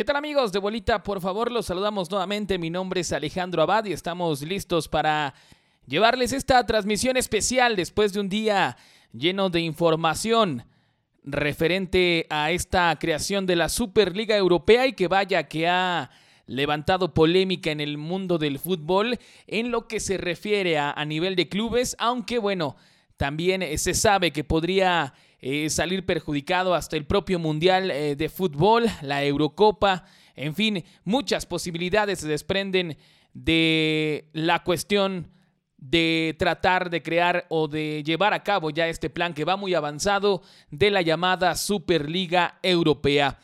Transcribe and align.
¿Qué 0.00 0.04
tal 0.04 0.16
amigos 0.16 0.50
de 0.50 0.58
Bolita? 0.58 1.02
Por 1.02 1.20
favor, 1.20 1.52
los 1.52 1.66
saludamos 1.66 2.10
nuevamente. 2.10 2.56
Mi 2.56 2.70
nombre 2.70 3.02
es 3.02 3.12
Alejandro 3.12 3.60
Abad 3.62 3.84
y 3.84 3.92
estamos 3.92 4.40
listos 4.40 4.88
para 4.88 5.34
llevarles 5.86 6.32
esta 6.32 6.64
transmisión 6.64 7.18
especial 7.18 7.76
después 7.76 8.14
de 8.14 8.20
un 8.20 8.30
día 8.30 8.78
lleno 9.12 9.50
de 9.50 9.60
información 9.60 10.64
referente 11.22 12.26
a 12.30 12.50
esta 12.50 12.98
creación 12.98 13.44
de 13.44 13.56
la 13.56 13.68
Superliga 13.68 14.34
Europea 14.38 14.86
y 14.86 14.94
que 14.94 15.06
vaya 15.06 15.48
que 15.48 15.68
ha 15.68 16.10
levantado 16.46 17.12
polémica 17.12 17.70
en 17.70 17.82
el 17.82 17.98
mundo 17.98 18.38
del 18.38 18.58
fútbol 18.58 19.18
en 19.46 19.70
lo 19.70 19.86
que 19.86 20.00
se 20.00 20.16
refiere 20.16 20.78
a, 20.78 20.92
a 20.92 21.04
nivel 21.04 21.36
de 21.36 21.50
clubes, 21.50 21.94
aunque 21.98 22.38
bueno, 22.38 22.74
también 23.18 23.76
se 23.76 23.92
sabe 23.92 24.30
que 24.30 24.44
podría 24.44 25.12
eh, 25.40 25.70
salir 25.70 26.04
perjudicado 26.04 26.74
hasta 26.74 26.96
el 26.96 27.06
propio 27.06 27.38
Mundial 27.38 27.90
eh, 27.90 28.16
de 28.16 28.28
Fútbol, 28.28 28.86
la 29.02 29.24
Eurocopa, 29.24 30.04
en 30.34 30.54
fin, 30.54 30.84
muchas 31.04 31.46
posibilidades 31.46 32.20
se 32.20 32.28
desprenden 32.28 32.96
de 33.32 34.28
la 34.32 34.62
cuestión 34.62 35.30
de 35.76 36.36
tratar 36.38 36.90
de 36.90 37.02
crear 37.02 37.46
o 37.48 37.68
de 37.68 38.02
llevar 38.04 38.34
a 38.34 38.42
cabo 38.42 38.70
ya 38.70 38.88
este 38.88 39.08
plan 39.08 39.32
que 39.32 39.44
va 39.44 39.56
muy 39.56 39.74
avanzado 39.74 40.42
de 40.70 40.90
la 40.90 41.02
llamada 41.02 41.54
Superliga 41.54 42.58
Europea. 42.62 43.38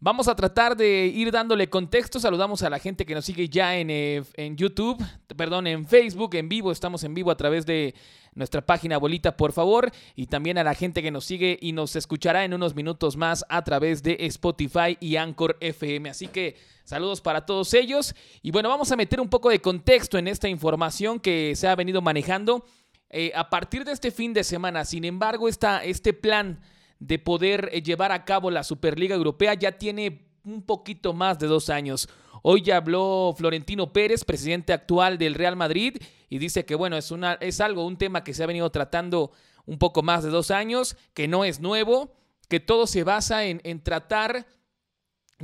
Vamos 0.00 0.28
a 0.28 0.36
tratar 0.36 0.76
de 0.76 1.06
ir 1.06 1.30
dándole 1.30 1.70
contexto. 1.70 2.20
Saludamos 2.20 2.62
a 2.62 2.68
la 2.68 2.78
gente 2.78 3.06
que 3.06 3.14
nos 3.14 3.24
sigue 3.24 3.48
ya 3.48 3.76
en, 3.76 3.88
eh, 3.88 4.22
en, 4.34 4.54
YouTube, 4.54 5.02
perdón, 5.34 5.66
en 5.66 5.86
Facebook, 5.86 6.34
en 6.34 6.48
vivo. 6.50 6.70
Estamos 6.70 7.04
en 7.04 7.14
vivo 7.14 7.30
a 7.30 7.36
través 7.38 7.64
de 7.64 7.94
nuestra 8.34 8.64
página 8.64 8.98
Bolita, 8.98 9.36
por 9.36 9.52
favor. 9.52 9.90
Y 10.14 10.26
también 10.26 10.58
a 10.58 10.64
la 10.64 10.74
gente 10.74 11.02
que 11.02 11.10
nos 11.10 11.24
sigue 11.24 11.58
y 11.60 11.72
nos 11.72 11.96
escuchará 11.96 12.44
en 12.44 12.54
unos 12.54 12.74
minutos 12.74 13.16
más 13.16 13.44
a 13.48 13.62
través 13.64 14.02
de 14.02 14.16
Spotify 14.20 14.96
y 15.00 15.16
Anchor 15.16 15.56
FM. 15.60 16.10
Así 16.10 16.28
que 16.28 16.56
saludos 16.84 17.20
para 17.20 17.46
todos 17.46 17.74
ellos. 17.74 18.14
Y 18.42 18.50
bueno, 18.50 18.68
vamos 18.68 18.90
a 18.92 18.96
meter 18.96 19.20
un 19.20 19.28
poco 19.28 19.50
de 19.50 19.60
contexto 19.60 20.18
en 20.18 20.28
esta 20.28 20.48
información 20.48 21.20
que 21.20 21.54
se 21.56 21.68
ha 21.68 21.76
venido 21.76 22.02
manejando. 22.02 22.64
Eh, 23.10 23.32
a 23.34 23.48
partir 23.48 23.84
de 23.84 23.92
este 23.92 24.10
fin 24.10 24.32
de 24.32 24.42
semana, 24.42 24.84
sin 24.84 25.04
embargo, 25.04 25.48
está 25.48 25.84
este 25.84 26.12
plan 26.12 26.60
de 26.98 27.18
poder 27.18 27.70
eh, 27.72 27.82
llevar 27.82 28.12
a 28.12 28.24
cabo 28.24 28.50
la 28.50 28.64
Superliga 28.64 29.14
Europea 29.14 29.54
ya 29.54 29.72
tiene 29.72 30.26
un 30.44 30.62
poquito 30.62 31.12
más 31.12 31.38
de 31.38 31.46
dos 31.46 31.70
años. 31.70 32.08
Hoy 32.46 32.60
ya 32.60 32.76
habló 32.76 33.34
Florentino 33.34 33.90
Pérez, 33.90 34.22
presidente 34.22 34.74
actual 34.74 35.16
del 35.16 35.34
Real 35.34 35.56
Madrid, 35.56 35.96
y 36.28 36.36
dice 36.36 36.66
que 36.66 36.74
bueno, 36.74 36.98
es, 36.98 37.10
una, 37.10 37.38
es 37.40 37.62
algo, 37.62 37.86
un 37.86 37.96
tema 37.96 38.22
que 38.22 38.34
se 38.34 38.44
ha 38.44 38.46
venido 38.46 38.68
tratando 38.68 39.32
un 39.64 39.78
poco 39.78 40.02
más 40.02 40.22
de 40.22 40.28
dos 40.28 40.50
años, 40.50 40.94
que 41.14 41.26
no 41.26 41.46
es 41.46 41.60
nuevo, 41.60 42.12
que 42.50 42.60
todo 42.60 42.86
se 42.86 43.02
basa 43.02 43.46
en, 43.46 43.62
en 43.64 43.82
tratar 43.82 44.46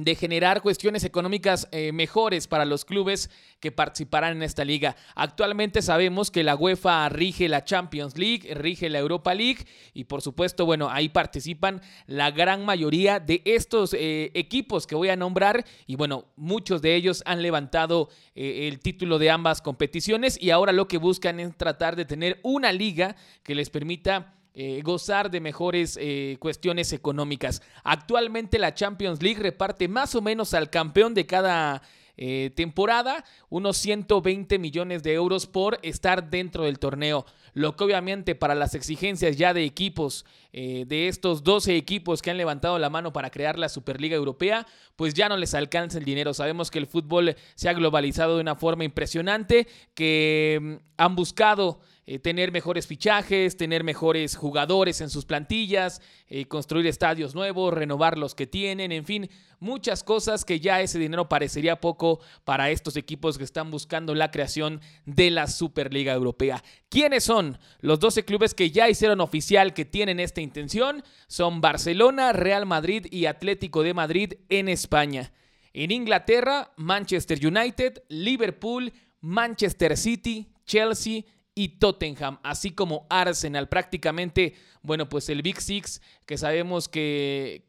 de 0.04 0.14
generar 0.14 0.62
cuestiones 0.62 1.04
económicas 1.04 1.68
eh, 1.72 1.92
mejores 1.92 2.46
para 2.46 2.64
los 2.64 2.84
clubes 2.84 3.30
que 3.60 3.72
participarán 3.72 4.36
en 4.36 4.42
esta 4.42 4.64
liga. 4.64 4.96
Actualmente 5.14 5.82
sabemos 5.82 6.30
que 6.30 6.42
la 6.42 6.56
UEFA 6.56 7.08
rige 7.08 7.48
la 7.48 7.64
Champions 7.64 8.16
League, 8.16 8.54
rige 8.54 8.88
la 8.88 8.98
Europa 8.98 9.34
League 9.34 9.66
y 9.92 10.04
por 10.04 10.22
supuesto, 10.22 10.66
bueno, 10.66 10.88
ahí 10.90 11.08
participan 11.08 11.82
la 12.06 12.30
gran 12.30 12.64
mayoría 12.64 13.20
de 13.20 13.42
estos 13.44 13.94
eh, 13.94 14.30
equipos 14.34 14.86
que 14.86 14.94
voy 14.94 15.08
a 15.10 15.16
nombrar 15.16 15.64
y 15.86 15.96
bueno, 15.96 16.26
muchos 16.36 16.82
de 16.82 16.94
ellos 16.94 17.22
han 17.26 17.42
levantado 17.42 18.08
eh, 18.34 18.68
el 18.68 18.80
título 18.80 19.18
de 19.18 19.30
ambas 19.30 19.60
competiciones 19.60 20.40
y 20.40 20.50
ahora 20.50 20.72
lo 20.72 20.88
que 20.88 20.98
buscan 20.98 21.40
es 21.40 21.56
tratar 21.56 21.96
de 21.96 22.04
tener 22.04 22.40
una 22.42 22.72
liga 22.72 23.16
que 23.42 23.54
les 23.54 23.70
permita 23.70 24.34
eh, 24.52 24.80
gozar 24.82 25.30
de 25.30 25.40
mejores 25.40 25.96
eh, 26.00 26.36
cuestiones 26.40 26.92
económicas. 26.92 27.62
Actualmente 27.84 28.58
la 28.58 28.74
Champions 28.74 29.22
League 29.22 29.40
reparte 29.40 29.86
más 29.86 30.16
o 30.16 30.22
menos 30.22 30.54
al 30.54 30.70
campeón 30.70 31.14
de 31.14 31.24
cada 31.24 31.82
eh, 32.16 32.50
temporada 32.56 33.24
unos 33.48 33.76
120 33.76 34.58
millones 34.58 35.05
de 35.05 35.12
euros 35.12 35.46
por 35.46 35.78
estar 35.83 36.30
dentro 36.30 36.64
del 36.64 36.80
torneo. 36.80 37.27
Lo 37.55 37.77
que 37.77 37.84
obviamente 37.84 38.34
para 38.34 38.56
las 38.56 38.74
exigencias 38.74 39.36
ya 39.36 39.55
de 39.55 39.64
equipos, 39.64 40.24
de 40.52 41.06
estos 41.06 41.44
12 41.44 41.77
equipos 41.77 42.20
que 42.22 42.30
han 42.33 42.36
levantado 42.36 42.77
la 42.78 42.90
mano 42.90 43.12
para 43.12 43.30
crear 43.30 43.56
la 43.56 43.68
Superliga 43.68 44.16
Europea, 44.16 44.66
pues 44.96 45.14
ya 45.14 45.28
no 45.28 45.36
les 45.36 45.55
alcanza 45.55 45.98
el 45.98 46.05
dinero. 46.05 46.34
Sabemos 46.34 46.72
que 46.72 46.80
el 46.80 46.86
fútbol 46.86 47.36
se 47.55 47.68
ha 47.68 47.72
globalizado 47.72 48.34
de 48.34 48.40
una 48.40 48.56
forma 48.56 48.84
impresionante, 48.84 49.68
que 49.94 50.58
mm, 50.60 50.74
han 50.96 51.16
buscado 51.16 51.80
eh, 52.12 52.18
tener 52.18 52.50
mejores 52.50 52.88
fichajes, 52.88 53.56
tener 53.56 53.84
mejores 53.84 54.34
jugadores 54.34 55.00
en 55.00 55.10
sus 55.10 55.24
plantillas, 55.24 56.02
eh, 56.26 56.46
construir 56.46 56.88
estadios 56.88 57.36
nuevos, 57.36 57.72
renovar 57.72 58.18
los 58.18 58.34
que 58.34 58.48
tienen, 58.48 58.90
en 58.90 59.04
fin, 59.04 59.30
muchas 59.60 60.02
cosas 60.02 60.44
que 60.44 60.58
ya 60.58 60.80
ese 60.80 60.98
dinero 60.98 61.28
parecería 61.28 61.80
poco 61.80 62.18
para 62.42 62.68
estos 62.70 62.96
equipos 62.96 63.38
que 63.38 63.44
están 63.44 63.70
buscando 63.70 64.12
la 64.16 64.32
creación 64.32 64.80
de 65.06 65.30
la 65.30 65.46
Superliga 65.46 66.12
Europea. 66.12 66.64
¿Quiénes 66.88 67.22
son 67.22 67.58
los 67.78 68.00
12 68.00 68.24
clubes 68.24 68.54
que 68.54 68.72
ya 68.72 68.88
hicieron 68.88 69.20
oficial 69.20 69.72
que 69.72 69.84
tienen 69.84 70.18
esta 70.18 70.40
intención? 70.40 71.04
Son 71.28 71.60
Barcelona, 71.60 72.32
Real 72.32 72.66
Madrid 72.66 73.06
y 73.12 73.27
Atlético 73.27 73.84
de 73.84 73.94
Madrid 73.94 74.32
en 74.48 74.68
España. 74.68 75.32
En 75.72 75.92
Inglaterra, 75.92 76.72
Manchester 76.77 77.38
United, 77.46 78.02
Liverpool, 78.08 78.92
Manchester 79.20 79.96
City, 79.96 80.48
Chelsea, 80.66 81.22
y 81.60 81.68
Tottenham, 81.68 82.38
así 82.42 82.70
como 82.70 83.06
Arsenal. 83.10 83.68
Prácticamente, 83.68 84.54
bueno, 84.80 85.10
pues 85.10 85.28
el 85.28 85.42
Big 85.42 85.60
Six, 85.60 86.00
que 86.24 86.38
sabemos 86.38 86.88
que, 86.88 87.64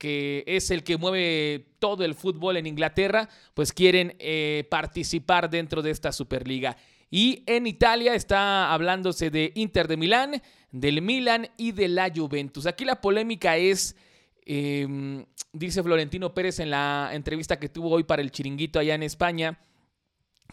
es 0.47 0.72
el 0.72 0.85
que 0.85 0.96
mueve 0.96 1.66
todo 1.78 2.06
el 2.06 2.16
fútbol 2.16 2.56
en 2.56 2.68
Inglaterra, 2.68 3.28
pues 3.53 3.74
quieren 3.74 4.16
eh, 4.18 4.66
participar 4.72 5.50
dentro 5.50 5.81
de 5.81 5.91
esta 5.91 6.13
Superliga. 6.13 6.78
Y 7.09 7.44
en 7.46 7.68
Italia 7.68 8.16
está 8.16 8.74
hablándose 8.74 9.29
de 9.29 9.52
Inter 9.56 9.90
de 9.90 9.97
Milán, 9.97 10.41
del 10.72 11.02
Milan 11.02 11.50
y 11.58 11.73
de 11.73 11.90
la 11.90 12.09
Juventus. 12.16 12.68
Aquí 12.68 12.85
la 12.85 13.02
polémica 13.02 13.58
es, 13.58 13.97
em, 14.46 15.25
dice 15.52 15.84
Florentino 15.84 16.34
Pérez 16.34 16.59
en 16.59 16.69
la 16.69 17.09
entrevista 17.12 17.59
que 17.59 17.68
tuvo 17.68 17.90
hoy 17.90 18.06
para 18.06 18.22
el 18.22 18.31
Chiringuito 18.31 18.79
allá 18.79 18.96
en 18.96 19.03
España, 19.03 19.59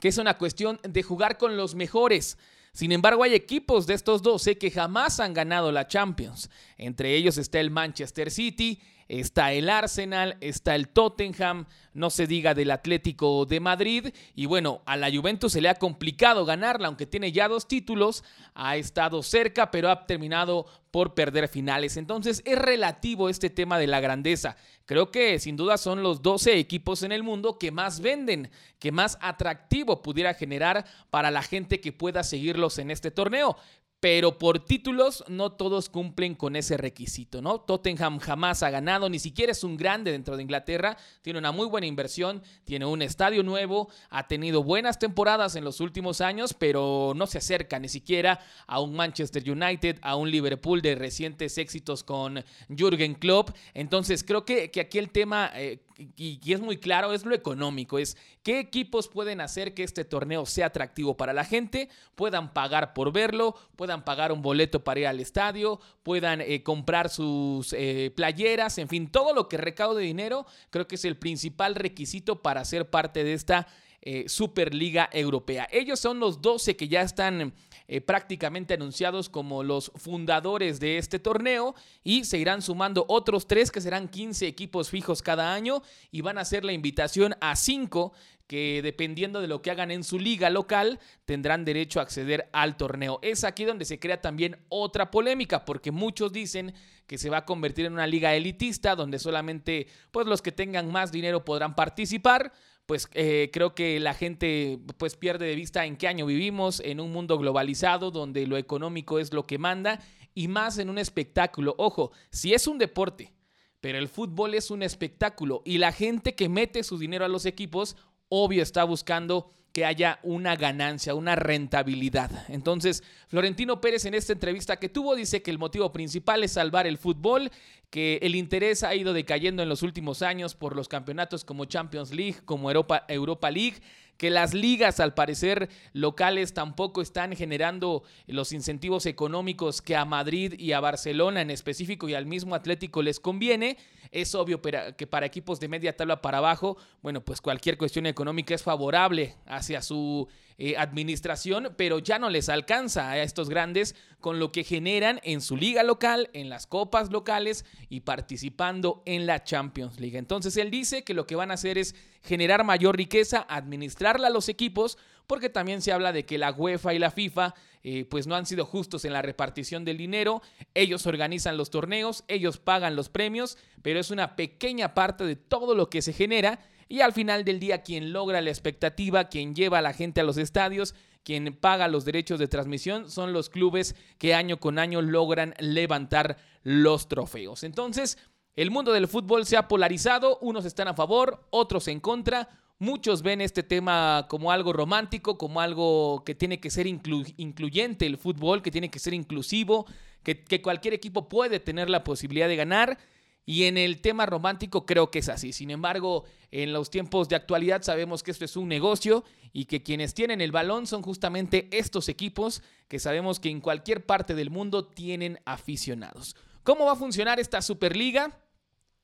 que 0.00 0.08
es 0.08 0.18
una 0.18 0.36
cuestión 0.38 0.80
de 0.82 1.04
jugar 1.04 1.38
con 1.38 1.56
los 1.56 1.76
mejores. 1.76 2.36
Sin 2.78 2.92
embargo, 2.92 3.24
hay 3.24 3.34
equipos 3.34 3.88
de 3.88 3.94
estos 3.94 4.22
12 4.22 4.56
que 4.56 4.70
jamás 4.70 5.18
han 5.18 5.34
ganado 5.34 5.72
la 5.72 5.88
Champions. 5.88 6.48
Entre 6.76 7.12
ellos 7.16 7.36
está 7.36 7.58
el 7.58 7.72
Manchester 7.72 8.30
City, 8.30 8.80
está 9.08 9.52
el 9.52 9.70
Arsenal, 9.70 10.36
está 10.40 10.74
el 10.74 10.88
Tottenham, 10.88 11.66
no 11.94 12.10
se 12.10 12.26
diga 12.26 12.54
del 12.54 12.70
Atlético 12.70 13.46
de 13.46 13.58
Madrid. 13.58 14.08
Y 14.34 14.46
bueno, 14.46 14.82
a 14.86 14.96
la 14.96 15.10
Juventus 15.10 15.52
se 15.52 15.60
le 15.60 15.68
ha 15.68 15.74
complicado 15.74 16.44
ganarla, 16.44 16.88
aunque 16.88 17.06
tiene 17.06 17.32
ya 17.32 17.48
dos 17.48 17.66
títulos, 17.66 18.22
ha 18.54 18.76
estado 18.76 19.22
cerca, 19.22 19.70
pero 19.70 19.90
ha 19.90 20.06
terminado 20.06 20.66
por 20.90 21.14
perder 21.14 21.48
finales. 21.48 21.96
Entonces 21.96 22.42
es 22.44 22.58
relativo 22.58 23.28
este 23.28 23.50
tema 23.50 23.78
de 23.78 23.86
la 23.86 24.00
grandeza. 24.00 24.56
Creo 24.84 25.10
que 25.10 25.38
sin 25.38 25.56
duda 25.56 25.76
son 25.78 26.02
los 26.02 26.22
12 26.22 26.58
equipos 26.58 27.02
en 27.02 27.12
el 27.12 27.22
mundo 27.22 27.58
que 27.58 27.70
más 27.70 28.00
venden, 28.00 28.50
que 28.78 28.92
más 28.92 29.18
atractivo 29.20 30.02
pudiera 30.02 30.34
generar 30.34 30.84
para 31.10 31.30
la 31.30 31.42
gente 31.42 31.80
que 31.80 31.92
pueda 31.92 32.22
seguirlos 32.22 32.78
en 32.78 32.90
este 32.90 33.10
torneo 33.10 33.56
pero 34.00 34.38
por 34.38 34.64
títulos 34.64 35.24
no 35.28 35.52
todos 35.52 35.88
cumplen 35.88 36.34
con 36.34 36.54
ese 36.54 36.76
requisito, 36.76 37.42
¿no? 37.42 37.60
Tottenham 37.60 38.18
jamás 38.18 38.62
ha 38.62 38.70
ganado, 38.70 39.08
ni 39.08 39.18
siquiera 39.18 39.52
es 39.52 39.64
un 39.64 39.76
grande 39.76 40.12
dentro 40.12 40.36
de 40.36 40.42
Inglaterra, 40.42 40.96
tiene 41.22 41.38
una 41.38 41.50
muy 41.50 41.66
buena 41.66 41.86
inversión, 41.86 42.42
tiene 42.64 42.86
un 42.86 43.02
estadio 43.02 43.42
nuevo, 43.42 43.88
ha 44.10 44.28
tenido 44.28 44.62
buenas 44.62 44.98
temporadas 44.98 45.56
en 45.56 45.64
los 45.64 45.80
últimos 45.80 46.20
años, 46.20 46.54
pero 46.54 47.12
no 47.16 47.26
se 47.26 47.38
acerca 47.38 47.78
ni 47.80 47.88
siquiera 47.88 48.40
a 48.66 48.80
un 48.80 48.94
Manchester 48.94 49.50
United, 49.50 49.98
a 50.02 50.14
un 50.14 50.30
Liverpool 50.30 50.80
de 50.80 50.94
recientes 50.94 51.58
éxitos 51.58 52.04
con 52.04 52.44
Jürgen 52.68 53.14
Klopp. 53.14 53.50
Entonces 53.74 54.22
creo 54.22 54.44
que, 54.44 54.70
que 54.70 54.80
aquí 54.80 54.98
el 54.98 55.10
tema 55.10 55.50
eh, 55.54 55.80
y, 55.98 56.52
es 56.52 56.60
muy 56.60 56.76
claro, 56.76 57.12
es 57.12 57.24
lo 57.24 57.34
económico, 57.34 57.98
es 57.98 58.16
qué 58.44 58.60
equipos 58.60 59.08
pueden 59.08 59.40
hacer 59.40 59.74
que 59.74 59.82
este 59.82 60.04
torneo 60.04 60.46
sea 60.46 60.66
atractivo 60.66 61.16
para 61.16 61.32
la 61.32 61.44
gente, 61.44 61.88
puedan 62.14 62.52
pagar 62.52 62.94
por 62.94 63.12
verlo, 63.12 63.56
puedan 63.74 64.04
pagar 64.04 64.30
un 64.30 64.40
boleto 64.40 64.84
para 64.84 65.00
ir 65.00 65.06
al 65.08 65.18
estadio, 65.18 65.80
puedan 66.04 66.40
eh, 66.40 66.62
comprar 66.62 67.08
sus 67.08 67.72
eh, 67.72 68.12
playeras, 68.14 68.78
en 68.78 68.88
fin, 68.88 69.10
todo 69.10 69.34
lo 69.34 69.48
que 69.48 69.56
recaude 69.56 70.02
dinero, 70.02 70.46
creo 70.70 70.86
que 70.86 70.94
es 70.94 71.04
el 71.04 71.16
principal 71.16 71.74
requisito 71.74 72.42
para 72.42 72.64
ser 72.64 72.88
parte 72.88 73.24
de 73.24 73.32
esta 73.32 73.66
eh, 74.00 74.28
Superliga 74.28 75.08
Europea. 75.12 75.68
Ellos 75.70 75.98
son 75.98 76.20
los 76.20 76.40
12 76.40 76.76
que 76.76 76.88
ya 76.88 77.02
están 77.02 77.52
eh, 77.88 78.00
prácticamente 78.00 78.74
anunciados 78.74 79.28
como 79.28 79.62
los 79.62 79.90
fundadores 79.96 80.78
de 80.78 80.98
este 80.98 81.18
torneo 81.18 81.74
y 82.04 82.24
se 82.24 82.38
irán 82.38 82.62
sumando 82.62 83.04
otros 83.08 83.46
tres 83.46 83.70
que 83.70 83.80
serán 83.80 84.08
15 84.08 84.46
equipos 84.46 84.90
fijos 84.90 85.22
cada 85.22 85.52
año 85.54 85.82
y 86.10 86.20
van 86.20 86.38
a 86.38 86.42
hacer 86.42 86.64
la 86.64 86.72
invitación 86.72 87.34
a 87.40 87.56
cinco 87.56 88.12
que 88.48 88.80
dependiendo 88.82 89.40
de 89.42 89.46
lo 89.46 89.60
que 89.60 89.70
hagan 89.70 89.90
en 89.90 90.02
su 90.02 90.18
liga 90.18 90.48
local, 90.48 90.98
tendrán 91.26 91.66
derecho 91.66 92.00
a 92.00 92.02
acceder 92.02 92.48
al 92.52 92.78
torneo. 92.78 93.18
Es 93.22 93.44
aquí 93.44 93.64
donde 93.64 93.84
se 93.84 94.00
crea 94.00 94.22
también 94.22 94.56
otra 94.70 95.10
polémica, 95.10 95.66
porque 95.66 95.92
muchos 95.92 96.32
dicen 96.32 96.72
que 97.06 97.18
se 97.18 97.28
va 97.28 97.38
a 97.38 97.44
convertir 97.44 97.84
en 97.84 97.92
una 97.92 98.06
liga 98.06 98.34
elitista, 98.34 98.96
donde 98.96 99.18
solamente 99.18 99.86
pues, 100.10 100.26
los 100.26 100.40
que 100.40 100.50
tengan 100.50 100.90
más 100.90 101.12
dinero 101.12 101.44
podrán 101.44 101.76
participar 101.76 102.52
pues 102.88 103.06
eh, 103.12 103.50
creo 103.52 103.74
que 103.74 104.00
la 104.00 104.14
gente 104.14 104.80
pues 104.96 105.14
pierde 105.14 105.44
de 105.44 105.54
vista 105.54 105.84
en 105.84 105.98
qué 105.98 106.08
año 106.08 106.24
vivimos, 106.24 106.80
en 106.80 107.00
un 107.00 107.12
mundo 107.12 107.36
globalizado 107.36 108.10
donde 108.10 108.46
lo 108.46 108.56
económico 108.56 109.18
es 109.18 109.30
lo 109.34 109.46
que 109.46 109.58
manda 109.58 110.00
y 110.34 110.48
más 110.48 110.78
en 110.78 110.88
un 110.88 110.96
espectáculo. 110.96 111.74
Ojo, 111.76 112.12
si 112.30 112.54
es 112.54 112.66
un 112.66 112.78
deporte, 112.78 113.34
pero 113.82 113.98
el 113.98 114.08
fútbol 114.08 114.54
es 114.54 114.70
un 114.70 114.82
espectáculo 114.82 115.60
y 115.66 115.76
la 115.76 115.92
gente 115.92 116.34
que 116.34 116.48
mete 116.48 116.82
su 116.82 116.96
dinero 116.96 117.26
a 117.26 117.28
los 117.28 117.44
equipos, 117.44 117.94
obvio 118.30 118.62
está 118.62 118.84
buscando 118.84 119.50
que 119.78 119.84
haya 119.84 120.18
una 120.24 120.56
ganancia, 120.56 121.14
una 121.14 121.36
rentabilidad. 121.36 122.32
Entonces, 122.48 123.04
Florentino 123.28 123.80
Pérez 123.80 124.06
en 124.06 124.14
esta 124.14 124.32
entrevista 124.32 124.76
que 124.76 124.88
tuvo 124.88 125.14
dice 125.14 125.40
que 125.40 125.52
el 125.52 125.58
motivo 125.60 125.92
principal 125.92 126.42
es 126.42 126.50
salvar 126.50 126.88
el 126.88 126.98
fútbol, 126.98 127.52
que 127.88 128.18
el 128.22 128.34
interés 128.34 128.82
ha 128.82 128.96
ido 128.96 129.12
decayendo 129.12 129.62
en 129.62 129.68
los 129.68 129.84
últimos 129.84 130.22
años 130.22 130.56
por 130.56 130.74
los 130.74 130.88
campeonatos 130.88 131.44
como 131.44 131.64
Champions 131.66 132.12
League, 132.12 132.38
como 132.44 132.72
Europa, 132.72 133.04
Europa 133.06 133.52
League 133.52 133.76
que 134.18 134.30
las 134.30 134.52
ligas, 134.52 135.00
al 135.00 135.14
parecer, 135.14 135.70
locales 135.92 136.52
tampoco 136.52 137.00
están 137.00 137.34
generando 137.36 138.02
los 138.26 138.52
incentivos 138.52 139.06
económicos 139.06 139.80
que 139.80 139.96
a 139.96 140.04
Madrid 140.04 140.54
y 140.58 140.72
a 140.72 140.80
Barcelona 140.80 141.40
en 141.40 141.50
específico 141.50 142.08
y 142.08 142.14
al 142.14 142.26
mismo 142.26 142.56
Atlético 142.56 143.00
les 143.00 143.20
conviene. 143.20 143.78
Es 144.10 144.34
obvio 144.34 144.60
que 144.60 145.06
para 145.06 145.26
equipos 145.26 145.60
de 145.60 145.68
media 145.68 145.96
tabla 145.96 146.20
para 146.20 146.38
abajo, 146.38 146.76
bueno, 147.00 147.24
pues 147.24 147.40
cualquier 147.40 147.78
cuestión 147.78 148.06
económica 148.06 148.54
es 148.54 148.62
favorable 148.62 149.36
hacia 149.46 149.82
su 149.82 150.26
eh, 150.60 150.76
administración, 150.76 151.72
pero 151.76 152.00
ya 152.00 152.18
no 152.18 152.30
les 152.30 152.48
alcanza 152.48 153.10
a 153.10 153.22
estos 153.22 153.48
grandes 153.48 153.94
con 154.18 154.40
lo 154.40 154.50
que 154.50 154.64
generan 154.64 155.20
en 155.22 155.40
su 155.40 155.56
liga 155.56 155.84
local, 155.84 156.30
en 156.32 156.48
las 156.48 156.66
copas 156.66 157.12
locales 157.12 157.64
y 157.88 158.00
participando 158.00 159.04
en 159.06 159.26
la 159.26 159.44
Champions 159.44 160.00
League. 160.00 160.18
Entonces 160.18 160.56
él 160.56 160.72
dice 160.72 161.04
que 161.04 161.14
lo 161.14 161.28
que 161.28 161.36
van 161.36 161.52
a 161.52 161.54
hacer 161.54 161.78
es 161.78 161.94
generar 162.28 162.62
mayor 162.62 162.96
riqueza, 162.96 163.46
administrarla 163.48 164.28
a 164.28 164.30
los 164.30 164.48
equipos, 164.48 164.98
porque 165.26 165.48
también 165.48 165.82
se 165.82 165.92
habla 165.92 166.12
de 166.12 166.24
que 166.24 166.38
la 166.38 166.52
UEFA 166.52 166.94
y 166.94 166.98
la 166.98 167.10
FIFA 167.10 167.54
eh, 167.82 168.04
pues 168.04 168.26
no 168.26 168.36
han 168.36 168.46
sido 168.46 168.64
justos 168.64 169.04
en 169.04 169.12
la 169.12 169.22
repartición 169.22 169.84
del 169.84 169.96
dinero, 169.96 170.42
ellos 170.74 171.06
organizan 171.06 171.56
los 171.56 171.70
torneos, 171.70 172.24
ellos 172.28 172.58
pagan 172.58 172.96
los 172.96 173.08
premios, 173.08 173.56
pero 173.82 173.98
es 173.98 174.10
una 174.10 174.36
pequeña 174.36 174.94
parte 174.94 175.24
de 175.24 175.36
todo 175.36 175.74
lo 175.74 175.88
que 175.88 176.02
se 176.02 176.12
genera 176.12 176.60
y 176.88 177.00
al 177.00 177.12
final 177.12 177.44
del 177.44 177.60
día, 177.60 177.82
quien 177.82 178.12
logra 178.12 178.40
la 178.40 178.50
expectativa, 178.50 179.28
quien 179.28 179.54
lleva 179.54 179.78
a 179.78 179.82
la 179.82 179.92
gente 179.92 180.20
a 180.20 180.24
los 180.24 180.38
estadios, 180.38 180.94
quien 181.22 181.54
paga 181.54 181.88
los 181.88 182.06
derechos 182.06 182.38
de 182.38 182.48
transmisión, 182.48 183.10
son 183.10 183.34
los 183.34 183.50
clubes 183.50 183.94
que 184.16 184.34
año 184.34 184.58
con 184.58 184.78
año 184.78 185.02
logran 185.02 185.54
levantar 185.58 186.38
los 186.62 187.08
trofeos. 187.08 187.64
Entonces, 187.64 188.16
el 188.58 188.72
mundo 188.72 188.92
del 188.92 189.06
fútbol 189.06 189.46
se 189.46 189.56
ha 189.56 189.68
polarizado, 189.68 190.36
unos 190.40 190.64
están 190.64 190.88
a 190.88 190.94
favor, 190.94 191.46
otros 191.50 191.86
en 191.86 192.00
contra. 192.00 192.48
Muchos 192.80 193.22
ven 193.22 193.40
este 193.40 193.62
tema 193.62 194.26
como 194.28 194.50
algo 194.50 194.72
romántico, 194.72 195.38
como 195.38 195.60
algo 195.60 196.24
que 196.24 196.34
tiene 196.34 196.58
que 196.58 196.68
ser 196.68 196.88
incluyente 196.88 198.04
el 198.04 198.18
fútbol, 198.18 198.60
que 198.60 198.72
tiene 198.72 198.90
que 198.90 198.98
ser 198.98 199.14
inclusivo, 199.14 199.86
que, 200.24 200.60
cualquier 200.60 200.92
equipo 200.92 201.28
puede 201.28 201.60
tener 201.60 201.88
la 201.88 202.02
posibilidad 202.02 202.48
de 202.48 202.56
ganar. 202.56 202.98
Y 203.46 203.66
en 203.66 203.78
el 203.78 204.00
tema 204.00 204.26
romántico 204.26 204.86
creo 204.86 205.12
que 205.12 205.20
es 205.20 205.28
así. 205.28 205.52
Sin 205.52 205.70
embargo, 205.70 206.24
en 206.50 206.72
los 206.72 206.90
tiempos 206.90 207.28
de 207.28 207.36
actualidad 207.36 207.82
sabemos 207.82 208.24
que 208.24 208.32
esto 208.32 208.44
es 208.44 208.56
un 208.56 208.66
negocio 208.66 209.22
y 209.52 209.66
que 209.66 209.84
quienes 209.84 210.14
tienen 210.14 210.40
el 210.40 210.50
balón 210.50 210.88
son 210.88 211.02
justamente 211.02 211.68
estos 211.70 212.08
equipos 212.08 212.64
que 212.88 212.98
sabemos 212.98 213.38
que 213.38 213.50
en 213.50 213.60
cualquier 213.60 214.04
parte 214.04 214.34
del 214.34 214.50
mundo 214.50 214.84
tienen 214.84 215.38
aficionados. 215.44 216.34
¿Cómo 216.64 216.86
va 216.86 216.92
a 216.92 216.96
funcionar 216.96 217.38
esta 217.38 217.62
Superliga? 217.62 218.36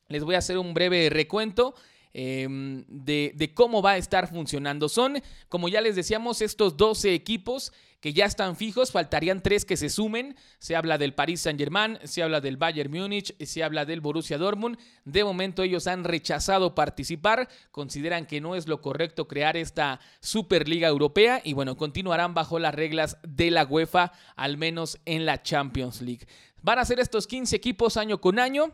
Les 0.09 0.25
voy 0.25 0.35
a 0.35 0.39
hacer 0.39 0.59
un 0.59 0.75
breve 0.75 1.11
recuento. 1.11 1.75
Em, 2.17 2.85
de, 2.87 3.51
cómo 3.55 3.83
va 3.83 3.93
a 3.93 3.97
estar 3.97 4.29
funcionando. 4.29 4.89
Son, 4.89 5.21
como 5.49 5.69
ya 5.69 5.81
les 5.81 5.97
decíamos, 5.97 6.43
estos 6.43 6.77
12 6.77 7.13
equipos 7.13 7.73
que 8.01 8.13
ya 8.13 8.25
están 8.27 8.55
fijos, 8.55 8.93
faltarían 8.93 9.43
tres 9.43 9.65
que 9.65 9.77
se 9.77 9.89
sumen. 9.89 10.37
Se 10.61 10.77
habla 10.77 10.97
del 10.97 11.15
Paris 11.15 11.41
Saint-Germain, 11.41 11.99
se 12.05 12.23
habla 12.23 12.41
del 12.41 12.57
Bayern 12.57 12.93
Múnich, 12.93 13.35
se 13.45 13.65
habla 13.65 13.85
del 13.85 14.01
Borussia 14.01 14.39
Dortmund. 14.39 14.79
De 15.05 15.25
momento 15.25 15.65
ellos 15.65 15.89
han 15.89 16.05
rechazado 16.05 16.77
participar, 16.77 17.49
consideran 17.73 18.27
que 18.27 18.41
no 18.41 18.55
es 18.55 18.69
lo 18.69 18.81
correcto 18.81 19.27
crear 19.27 19.57
esta 19.57 19.99
Superliga 20.21 20.87
Europea 20.87 21.41
y 21.43 21.55
bueno, 21.55 21.77
continuarán 21.77 22.33
bajo 22.33 22.61
las 22.61 22.75
reglas 22.77 23.17
de 23.27 23.51
la 23.51 23.65
UEFA, 23.65 24.13
al 24.37 24.57
menos 24.57 25.01
en 25.05 25.27
la 25.27 25.43
Champions 25.43 26.01
League. 26.01 26.27
Van 26.63 26.79
a 26.79 26.85
ser 26.85 27.01
estos 27.01 27.27
15 27.27 27.57
equipos 27.57 27.97
año 27.97 28.21
con 28.21 28.39
año. 28.39 28.73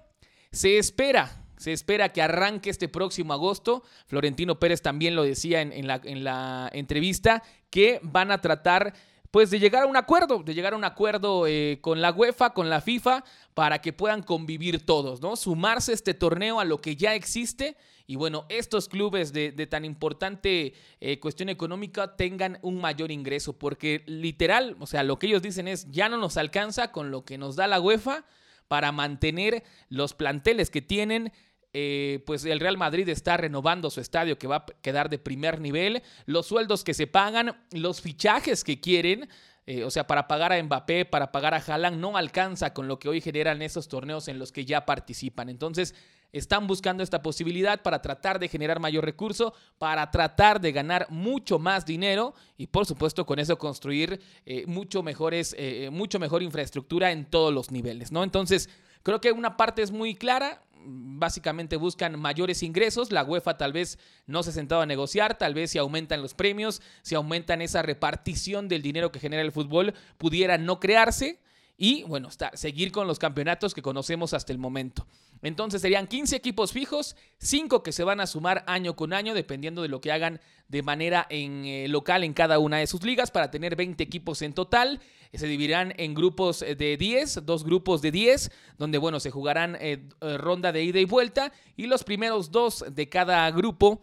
Se 0.52 0.78
espera 0.78 1.40
se 1.60 1.72
espera 1.72 2.08
que 2.08 2.22
arranque 2.22 2.70
este 2.70 2.88
próximo 2.88 3.34
agosto. 3.34 3.82
Florentino 4.06 4.58
Pérez 4.58 4.80
también 4.80 5.14
lo 5.14 5.24
decía 5.24 5.60
en, 5.60 5.86
la, 5.86 6.00
en 6.04 6.24
la 6.24 6.70
entrevista, 6.72 7.42
que 7.68 8.00
van 8.02 8.30
a 8.30 8.40
tratar 8.40 8.94
pues 9.30 9.50
de 9.50 9.58
llegar 9.58 9.82
a 9.82 9.86
un 9.86 9.98
acuerdo, 9.98 10.42
de 10.42 10.54
llegar 10.54 10.72
a 10.72 10.76
un 10.76 10.84
acuerdo 10.84 11.46
eh, 11.46 11.78
con 11.82 12.00
la 12.00 12.12
UEFA, 12.12 12.54
con 12.54 12.70
la 12.70 12.80
FIFA, 12.80 13.24
para 13.52 13.82
que 13.82 13.92
puedan 13.92 14.22
convivir 14.22 14.86
todos, 14.86 15.20
¿no? 15.20 15.36
Sumarse 15.36 15.92
este 15.92 16.14
torneo 16.14 16.60
a 16.60 16.64
lo 16.64 16.78
que 16.78 16.96
ya 16.96 17.14
existe 17.14 17.76
y 18.06 18.16
bueno, 18.16 18.46
estos 18.48 18.88
clubes 18.88 19.34
de, 19.34 19.52
tan 19.66 19.84
importante 19.84 20.72
eh, 21.00 21.20
cuestión 21.20 21.50
económica 21.50 22.16
tengan 22.16 22.58
un 22.62 22.80
mayor 22.80 23.12
ingreso, 23.12 23.52
porque 23.52 24.02
literal, 24.06 24.76
o 24.80 24.86
sea, 24.86 25.02
lo 25.02 25.18
que 25.18 25.26
ellos 25.26 25.42
dicen 25.42 25.68
es, 25.68 25.88
ya 25.90 26.08
no 26.08 26.16
nos 26.16 26.38
alcanza 26.38 26.90
con 26.90 27.10
lo 27.10 27.24
que 27.24 27.36
nos 27.36 27.54
da 27.54 27.68
la 27.68 27.80
UEFA 27.80 28.24
para 28.70 28.92
mantener 28.92 29.64
los 29.88 30.14
planteles 30.14 30.70
que 30.70 30.80
tienen, 30.80 31.32
eh, 31.72 32.22
pues 32.24 32.44
el 32.44 32.60
Real 32.60 32.78
Madrid 32.78 33.08
está 33.08 33.36
renovando 33.36 33.90
su 33.90 34.00
estadio 34.00 34.38
que 34.38 34.46
va 34.46 34.58
a 34.58 34.66
quedar 34.80 35.10
de 35.10 35.18
primer 35.18 35.60
nivel, 35.60 36.04
los 36.24 36.46
sueldos 36.46 36.84
que 36.84 36.94
se 36.94 37.08
pagan, 37.08 37.66
los 37.72 38.00
fichajes 38.00 38.62
que 38.62 38.80
quieren. 38.80 39.28
Eh, 39.66 39.82
o 39.82 39.90
sea, 39.90 40.06
para 40.06 40.28
pagar 40.28 40.52
a 40.52 40.62
Mbappé, 40.62 41.04
para 41.04 41.32
pagar 41.32 41.52
a 41.52 41.56
Haaland, 41.56 41.98
no 41.98 42.16
alcanza 42.16 42.72
con 42.72 42.86
lo 42.86 43.00
que 43.00 43.08
hoy 43.08 43.20
generan 43.20 43.60
esos 43.60 43.88
torneos 43.88 44.28
en 44.28 44.38
los 44.38 44.52
que 44.52 44.64
ya 44.64 44.86
participan. 44.86 45.48
Entonces, 45.48 45.96
están 46.32 46.66
buscando 46.66 47.02
esta 47.02 47.22
posibilidad 47.22 47.82
para 47.82 48.02
tratar 48.02 48.38
de 48.38 48.48
generar 48.48 48.80
mayor 48.80 49.04
recurso, 49.04 49.54
para 49.78 50.10
tratar 50.10 50.60
de 50.60 50.72
ganar 50.72 51.06
mucho 51.10 51.58
más 51.58 51.84
dinero 51.84 52.34
y, 52.56 52.66
por 52.66 52.86
supuesto, 52.86 53.26
con 53.26 53.38
eso 53.38 53.58
construir 53.58 54.20
eh, 54.46 54.64
mucho, 54.66 55.02
mejores, 55.02 55.56
mucho 55.90 56.18
mejor 56.18 56.42
infraestructura 56.42 57.12
en 57.12 57.24
todos 57.24 57.52
los 57.52 57.70
niveles, 57.70 58.12
¿no? 58.12 58.22
Entonces, 58.22 58.68
creo 59.02 59.20
que 59.20 59.32
una 59.32 59.56
parte 59.56 59.82
es 59.82 59.90
muy 59.90 60.14
clara 60.14 60.62
básicamente 60.84 61.76
buscan 61.76 62.18
mayores 62.18 62.62
ingresos. 62.62 63.12
La 63.12 63.24
UEFA 63.24 63.56
tal 63.56 63.72
vez 63.72 63.98
no 64.26 64.42
se 64.42 64.50
ha 64.50 64.52
sentado 64.52 64.80
a 64.80 64.86
negociar, 64.86 65.36
tal 65.36 65.54
vez 65.54 65.70
si 65.70 65.78
aumentan 65.78 66.22
los 66.22 66.34
premios, 66.34 66.82
si 67.02 67.14
aumentan 67.14 67.62
esa 67.62 67.82
repartición 67.82 68.68
del 68.68 68.82
dinero 68.82 69.12
que 69.12 69.20
genera 69.20 69.42
el 69.42 69.52
fútbol, 69.52 69.94
pudiera 70.18 70.58
no 70.58 70.80
crearse 70.80 71.40
y, 71.76 72.02
bueno, 72.04 72.28
seguir 72.54 72.92
con 72.92 73.06
los 73.06 73.18
campeonatos 73.18 73.74
que 73.74 73.82
conocemos 73.82 74.34
hasta 74.34 74.52
el 74.52 74.58
momento. 74.58 75.06
Entonces 75.42 75.80
serían 75.80 76.06
15 76.06 76.36
equipos 76.36 76.72
fijos, 76.72 77.16
5 77.38 77.82
que 77.82 77.92
se 77.92 78.04
van 78.04 78.20
a 78.20 78.26
sumar 78.26 78.64
año 78.66 78.94
con 78.94 79.12
año, 79.12 79.34
dependiendo 79.34 79.82
de 79.82 79.88
lo 79.88 80.00
que 80.00 80.12
hagan 80.12 80.40
de 80.68 80.82
manera 80.82 81.26
en, 81.30 81.64
eh, 81.64 81.88
local 81.88 82.24
en 82.24 82.34
cada 82.34 82.58
una 82.58 82.78
de 82.78 82.86
sus 82.86 83.02
ligas, 83.02 83.30
para 83.30 83.50
tener 83.50 83.76
20 83.76 84.02
equipos 84.02 84.42
en 84.42 84.52
total. 84.52 85.00
Se 85.32 85.46
dividirán 85.46 85.94
en 85.96 86.14
grupos 86.14 86.60
de 86.60 86.96
10, 86.96 87.46
dos 87.46 87.64
grupos 87.64 88.02
de 88.02 88.10
10, 88.10 88.50
donde, 88.78 88.98
bueno, 88.98 89.20
se 89.20 89.30
jugarán 89.30 89.76
eh, 89.80 90.02
eh, 90.20 90.36
ronda 90.38 90.72
de 90.72 90.82
ida 90.82 91.00
y 91.00 91.04
vuelta, 91.04 91.52
y 91.76 91.86
los 91.86 92.04
primeros 92.04 92.50
dos 92.50 92.84
de 92.90 93.08
cada 93.08 93.50
grupo 93.50 94.02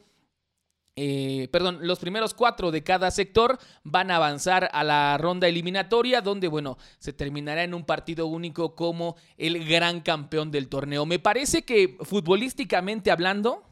eh, 1.00 1.48
perdón, 1.51 1.77
los 1.82 2.00
primeros 2.00 2.34
cuatro 2.34 2.72
de 2.72 2.84
cada 2.84 3.12
sector 3.12 3.60
van 3.84 4.10
a 4.10 4.16
avanzar 4.16 4.68
a 4.74 4.84
la 4.84 5.16
ronda 5.20 5.48
eliminatoria, 5.48 6.22
donde, 6.22 6.48
bueno, 6.48 6.80
se 6.98 7.13
terminará 7.13 7.63
en 7.63 7.75
un 7.75 7.86
partido 7.86 8.25
único 8.25 8.74
como 8.74 9.16
el 9.38 9.63
gran 9.70 10.01
campeón 10.01 10.50
del 10.50 10.70
torneo. 10.70 11.06
Me 11.06 11.20
parece 11.20 11.62
que 11.62 11.98
futbolísticamente 12.01 13.12
hablando, 13.12 13.63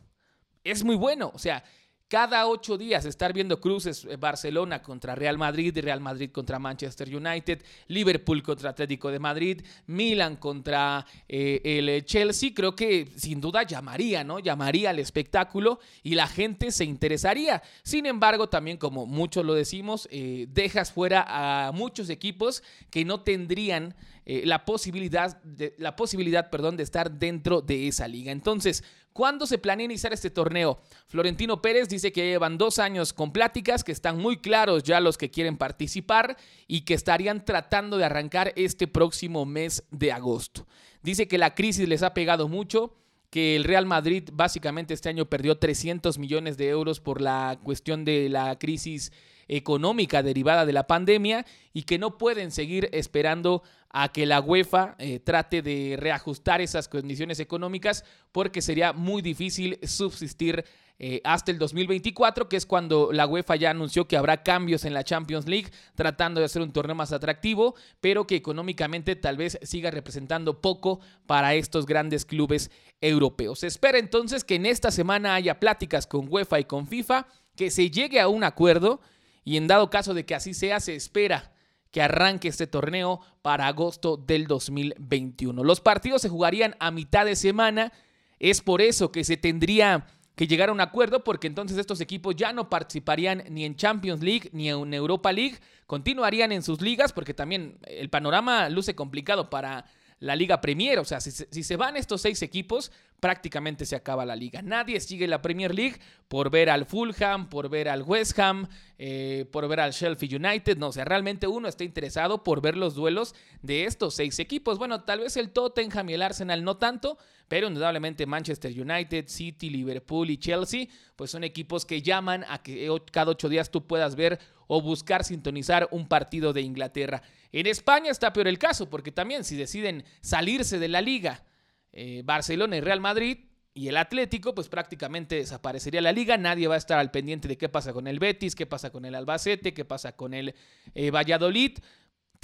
es 0.63 0.83
muy 0.83 0.95
bueno. 0.95 1.31
O 1.33 1.39
sea, 1.39 1.63
cada 2.07 2.47
ocho 2.47 2.77
días 2.77 3.05
estar 3.05 3.33
viendo 3.33 3.59
cruces 3.59 4.05
eh, 4.05 4.17
Barcelona 4.17 4.81
contra 4.81 5.15
Real 5.15 5.37
Madrid, 5.37 5.77
Real 5.79 5.99
Madrid 5.99 6.31
contra 6.31 6.59
Manchester 6.59 7.15
United, 7.15 7.63
Liverpool 7.87 8.43
contra 8.43 8.69
Atlético 8.69 9.11
de 9.11 9.19
Madrid, 9.19 9.61
Milan 9.87 10.35
contra 10.35 11.05
eh, 11.27 11.61
el 11.63 12.05
Chelsea, 12.05 12.51
creo 12.53 12.75
que 12.75 13.07
sin 13.15 13.41
duda 13.41 13.63
llamaría, 13.63 14.23
¿no? 14.23 14.39
Llamaría 14.39 14.91
al 14.91 14.99
espectáculo 14.99 15.79
y 16.03 16.15
la 16.15 16.27
gente 16.27 16.71
se 16.71 16.85
interesaría. 16.85 17.61
Sin 17.83 18.05
embargo, 18.05 18.49
también 18.49 18.77
como 18.77 19.05
muchos 19.05 19.45
lo 19.45 19.53
decimos, 19.53 20.07
eh, 20.11 20.47
dejas 20.49 20.91
fuera 20.91 21.25
a 21.27 21.71
muchos 21.71 22.09
equipos 22.09 22.63
que 22.89 23.05
no 23.05 23.21
tendrían 23.21 23.95
eh, 24.27 24.41
la 24.45 24.65
posibilidad, 24.65 25.39
la 25.77 25.95
posibilidad 25.95 26.49
perdón, 26.49 26.77
de 26.77 26.83
estar 26.83 27.11
dentro 27.11 27.61
de 27.61 27.87
esa 27.87 28.07
liga. 28.07 28.31
Entonces, 28.31 28.83
¿cuándo 29.15 29.47
se 29.47 29.57
planea 29.57 29.85
iniciar 29.85 30.11
este 30.11 30.29
torneo? 30.29 30.77
Florentino 31.07 31.61
Pérez 31.61 31.87
dice 31.87 32.11
que 32.11 32.27
llevan 32.27 32.57
dos 32.57 32.79
años 32.79 33.13
con 33.13 33.31
pláticas, 33.31 33.85
que 33.85 33.93
están 33.93 34.17
muy 34.17 34.37
claros 34.37 34.83
ya 34.83 34.99
los 34.99 35.17
que 35.17 35.31
quieren 35.31 35.55
participar 35.55 36.35
y 36.67 36.81
que 36.81 36.95
estarían 36.95 37.45
tratando 37.45 37.97
de 37.97 38.03
arrancar 38.03 38.51
este 38.57 38.87
próximo 38.87 39.45
mes 39.45 39.85
de 39.89 40.11
agosto. 40.11 40.67
Dice 41.01 41.29
que 41.29 41.37
la 41.37 41.55
crisis 41.55 41.87
les 41.87 42.03
ha 42.03 42.13
pegado 42.13 42.49
mucho 42.49 42.93
que 43.35 43.57
el 43.57 43.65
Real 43.65 43.85
Madrid 43.85 44.29
básicamente 44.31 44.93
este 44.93 45.09
año 45.09 45.25
perdió 45.25 45.57
300 45.57 46.17
millones 46.19 46.55
de 46.55 46.69
euros 46.69 47.01
por 47.01 47.19
la 47.19 47.59
cuestión 47.61 48.05
de 48.05 48.29
la 48.29 48.57
crisis 48.57 49.11
económica 49.49 50.23
derivada 50.23 50.65
de 50.65 50.71
la 50.71 50.87
pandemia 50.87 51.45
y 51.73 51.83
que 51.83 51.99
no 51.99 52.17
pueden 52.17 52.49
seguir 52.49 52.87
esperando 52.93 53.61
a 53.89 54.13
que 54.13 54.25
la 54.25 54.39
UEFA 54.39 54.95
eh, 54.99 55.19
trate 55.19 55.61
de 55.61 55.97
reajustar 55.99 56.61
esas 56.61 56.87
condiciones 56.87 57.41
económicas 57.41 58.05
porque 58.31 58.61
sería 58.61 58.93
muy 58.93 59.21
difícil 59.21 59.79
subsistir 59.83 60.63
eh, 60.97 61.19
hasta 61.25 61.51
el 61.51 61.59
2024, 61.59 62.47
que 62.47 62.55
es 62.55 62.65
cuando 62.65 63.11
la 63.11 63.27
UEFA 63.27 63.57
ya 63.57 63.71
anunció 63.71 64.07
que 64.07 64.15
habrá 64.15 64.43
cambios 64.43 64.85
en 64.85 64.93
la 64.93 65.03
Champions 65.03 65.47
League, 65.47 65.69
tratando 65.93 66.39
de 66.39 66.45
hacer 66.45 66.61
un 66.61 66.71
torneo 66.71 66.95
más 66.95 67.11
atractivo, 67.11 67.75
pero 67.99 68.25
que 68.25 68.35
económicamente 68.35 69.15
tal 69.15 69.35
vez 69.35 69.59
siga 69.61 69.91
representando 69.91 70.61
poco 70.61 71.01
para 71.25 71.53
estos 71.55 71.85
grandes 71.85 72.25
clubes 72.25 72.71
europeos. 73.01 73.59
Se 73.59 73.67
espera 73.67 73.97
entonces 73.97 74.43
que 74.45 74.55
en 74.55 74.65
esta 74.65 74.89
semana 74.89 75.35
haya 75.35 75.59
pláticas 75.59 76.07
con 76.07 76.31
UEFA 76.31 76.61
y 76.61 76.65
con 76.65 76.87
FIFA, 76.87 77.27
que 77.55 77.71
se 77.71 77.91
llegue 77.91 78.21
a 78.21 78.27
un 78.27 78.43
acuerdo 78.43 79.01
y 79.43 79.57
en 79.57 79.67
dado 79.67 79.89
caso 79.89 80.13
de 80.13 80.25
que 80.25 80.35
así 80.35 80.53
sea, 80.53 80.79
se 80.79 80.95
espera 80.95 81.51
que 81.91 82.01
arranque 82.01 82.47
este 82.49 82.67
torneo 82.67 83.21
para 83.41 83.67
agosto 83.67 84.17
del 84.17 84.47
2021. 84.47 85.63
Los 85.63 85.81
partidos 85.81 86.21
se 86.21 86.29
jugarían 86.29 86.75
a 86.79 86.91
mitad 86.91 87.25
de 87.25 87.35
semana, 87.35 87.93
es 88.39 88.61
por 88.61 88.81
eso 88.81 89.11
que 89.11 89.23
se 89.23 89.37
tendría 89.37 90.05
que 90.35 90.47
llegar 90.47 90.69
a 90.69 90.71
un 90.71 90.81
acuerdo 90.81 91.23
porque 91.23 91.47
entonces 91.47 91.77
estos 91.77 92.01
equipos 92.01 92.35
ya 92.35 92.53
no 92.53 92.69
participarían 92.69 93.43
ni 93.49 93.65
en 93.65 93.75
Champions 93.75 94.21
League 94.21 94.49
ni 94.51 94.69
en 94.69 94.93
Europa 94.93 95.31
League, 95.31 95.57
continuarían 95.87 96.51
en 96.51 96.61
sus 96.61 96.81
ligas 96.81 97.13
porque 97.13 97.33
también 97.33 97.77
el 97.87 98.09
panorama 98.09 98.69
luce 98.69 98.95
complicado 98.95 99.49
para 99.49 99.85
la 100.19 100.35
Liga 100.35 100.61
Premier. 100.61 100.99
O 100.99 101.05
sea, 101.05 101.19
si, 101.19 101.63
se 101.63 101.75
van 101.75 101.97
estos 101.97 102.21
seis 102.21 102.41
equipos, 102.41 102.91
prácticamente 103.19 103.85
se 103.85 103.95
acaba 103.95 104.25
la 104.25 104.35
liga. 104.35 104.61
Nadie 104.61 104.99
sigue 104.99 105.27
la 105.27 105.41
Premier 105.41 105.73
League 105.73 105.99
por 106.27 106.49
ver 106.49 106.69
al 106.69 106.85
Fulham, 106.85 107.49
por 107.49 107.69
ver 107.69 107.89
al 107.89 108.03
West 108.03 108.37
Ham, 108.39 108.67
eh, 108.97 109.45
por 109.51 109.67
ver 109.67 109.79
al 109.79 109.91
Sheffield 109.91 110.45
United. 110.45 110.77
No, 110.77 110.87
o 110.87 110.91
sea, 110.91 111.05
realmente 111.05 111.47
uno 111.47 111.67
está 111.67 111.83
interesado 111.83 112.43
por 112.43 112.61
ver 112.61 112.77
los 112.77 112.95
duelos 112.95 113.35
de 113.61 113.85
estos 113.85 114.15
seis 114.15 114.39
equipos. 114.39 114.77
Bueno, 114.77 115.03
tal 115.03 115.19
vez 115.19 115.37
el 115.37 115.51
Tottenham 115.51 116.09
y 116.09 116.13
el 116.13 116.21
Arsenal 116.21 116.63
no 116.63 116.77
tanto, 116.77 117.17
pero 117.47 117.67
indudablemente 117.67 118.25
Manchester 118.25 118.71
United, 118.71 119.27
City, 119.27 119.69
Liverpool 119.69 120.29
y 120.29 120.37
Chelsea, 120.37 120.87
pues 121.15 121.31
son 121.31 121.43
equipos 121.43 121.85
que 121.85 122.01
llaman 122.01 122.45
a 122.49 122.61
que 122.61 122.89
cada 123.11 123.31
ocho 123.31 123.49
días 123.49 123.69
tú 123.69 123.85
puedas 123.85 124.15
ver 124.15 124.39
o 124.67 124.81
buscar 124.81 125.23
sintonizar 125.23 125.87
un 125.91 126.07
partido 126.07 126.53
de 126.53 126.61
Inglaterra. 126.61 127.21
En 127.51 127.67
España 127.67 128.11
está 128.11 128.33
peor 128.33 128.47
el 128.47 128.57
caso, 128.57 128.89
porque 128.89 129.11
también 129.11 129.43
si 129.43 129.55
deciden 129.55 130.03
salirse 130.21 130.79
de 130.79 130.87
la 130.87 131.01
liga, 131.01 131.43
eh, 131.91 132.21
Barcelona 132.25 132.77
y 132.77 132.81
Real 132.81 132.99
Madrid 132.99 133.37
y 133.73 133.89
el 133.89 133.97
Atlético, 133.97 134.55
pues 134.55 134.69
prácticamente 134.69 135.35
desaparecería 135.35 136.01
la 136.01 136.11
liga. 136.11 136.37
Nadie 136.37 136.67
va 136.67 136.75
a 136.75 136.77
estar 136.77 136.97
al 136.97 137.11
pendiente 137.11 137.47
de 137.47 137.57
qué 137.57 137.69
pasa 137.69 137.93
con 137.93 138.07
el 138.07 138.19
Betis, 138.19 138.55
qué 138.55 138.65
pasa 138.65 138.89
con 138.89 139.05
el 139.05 139.15
Albacete, 139.15 139.73
qué 139.73 139.85
pasa 139.85 140.13
con 140.13 140.33
el 140.33 140.55
eh, 140.93 141.11
Valladolid 141.11 141.77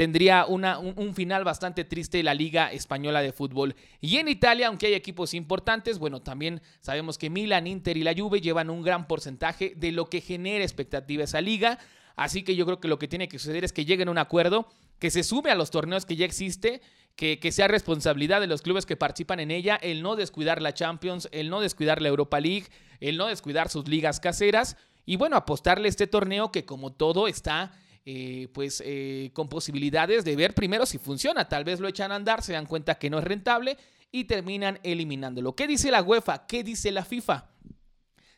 tendría 0.01 0.47
una, 0.47 0.79
un, 0.79 1.13
final 1.13 1.43
bastante 1.43 1.83
triste 1.83 2.23
la 2.23 2.33
Liga 2.33 2.71
Española 2.71 3.21
de 3.21 3.31
Fútbol. 3.31 3.75
Y 3.99 4.17
en 4.17 4.29
Italia, 4.29 4.69
aunque 4.69 4.87
hay 4.87 4.95
equipos 4.95 5.35
importantes, 5.35 5.99
bueno, 5.99 6.23
también 6.23 6.59
sabemos 6.79 7.19
que 7.19 7.29
Milan, 7.29 7.67
Inter 7.67 7.97
y 7.97 8.03
la 8.03 8.15
Juve 8.17 8.41
llevan 8.41 8.71
un 8.71 8.81
gran 8.81 9.07
porcentaje 9.07 9.73
de 9.77 9.91
lo 9.91 10.09
que 10.09 10.19
genera 10.19 10.63
expectativa 10.63 11.23
esa 11.23 11.39
liga. 11.39 11.77
Así 12.15 12.41
que 12.41 12.55
yo 12.55 12.65
creo 12.65 12.79
que 12.79 12.87
lo 12.87 12.97
que 12.97 13.07
tiene 13.07 13.27
que 13.27 13.37
suceder 13.37 13.63
es 13.63 13.73
que 13.73 13.85
lleguen 13.85 14.07
a 14.07 14.11
un 14.11 14.17
acuerdo, 14.17 14.67
que 14.97 15.11
se 15.11 15.21
sume 15.21 15.51
a 15.51 15.55
los 15.55 15.69
torneos 15.69 16.07
que 16.07 16.15
ya 16.15 16.25
existe, 16.25 16.81
que, 17.15 17.37
que, 17.37 17.51
sea 17.51 17.67
responsabilidad 17.67 18.41
de 18.41 18.47
los 18.47 18.63
clubes 18.63 18.87
que 18.87 18.97
participan 18.97 19.39
en 19.39 19.51
ella, 19.51 19.75
el 19.75 20.01
no 20.01 20.15
descuidar 20.15 20.63
la 20.63 20.73
Champions, 20.73 21.29
el 21.31 21.51
no 21.51 21.61
descuidar 21.61 22.01
la 22.01 22.07
Europa 22.07 22.39
League, 22.39 22.65
el 23.01 23.17
no 23.17 23.27
descuidar 23.27 23.69
sus 23.69 23.87
ligas 23.87 24.19
caseras 24.19 24.77
y 25.05 25.17
bueno, 25.17 25.35
apostarle 25.35 25.87
este 25.87 26.07
torneo 26.07 26.51
que 26.51 26.65
como 26.65 26.91
todo 26.91 27.27
está 27.27 27.71
eh, 28.05 28.47
pues 28.53 28.81
eh, 28.83 29.29
con 29.33 29.47
posibilidades 29.47 30.25
de 30.25 30.35
ver 30.35 30.55
primero 30.55 30.85
si 30.85 30.97
funciona. 30.97 31.47
Tal 31.47 31.63
vez 31.63 31.79
lo 31.79 31.87
echan 31.87 32.11
a 32.11 32.15
andar, 32.15 32.41
se 32.41 32.53
dan 32.53 32.65
cuenta 32.65 32.95
que 32.95 33.09
no 33.09 33.19
es 33.19 33.23
rentable 33.23 33.77
y 34.11 34.23
terminan 34.25 34.79
eliminándolo. 34.83 35.55
¿Qué 35.55 35.67
dice 35.67 35.91
la 35.91 36.01
UEFA? 36.01 36.47
¿Qué 36.47 36.63
dice 36.63 36.91
la 36.91 37.05
FIFA? 37.05 37.49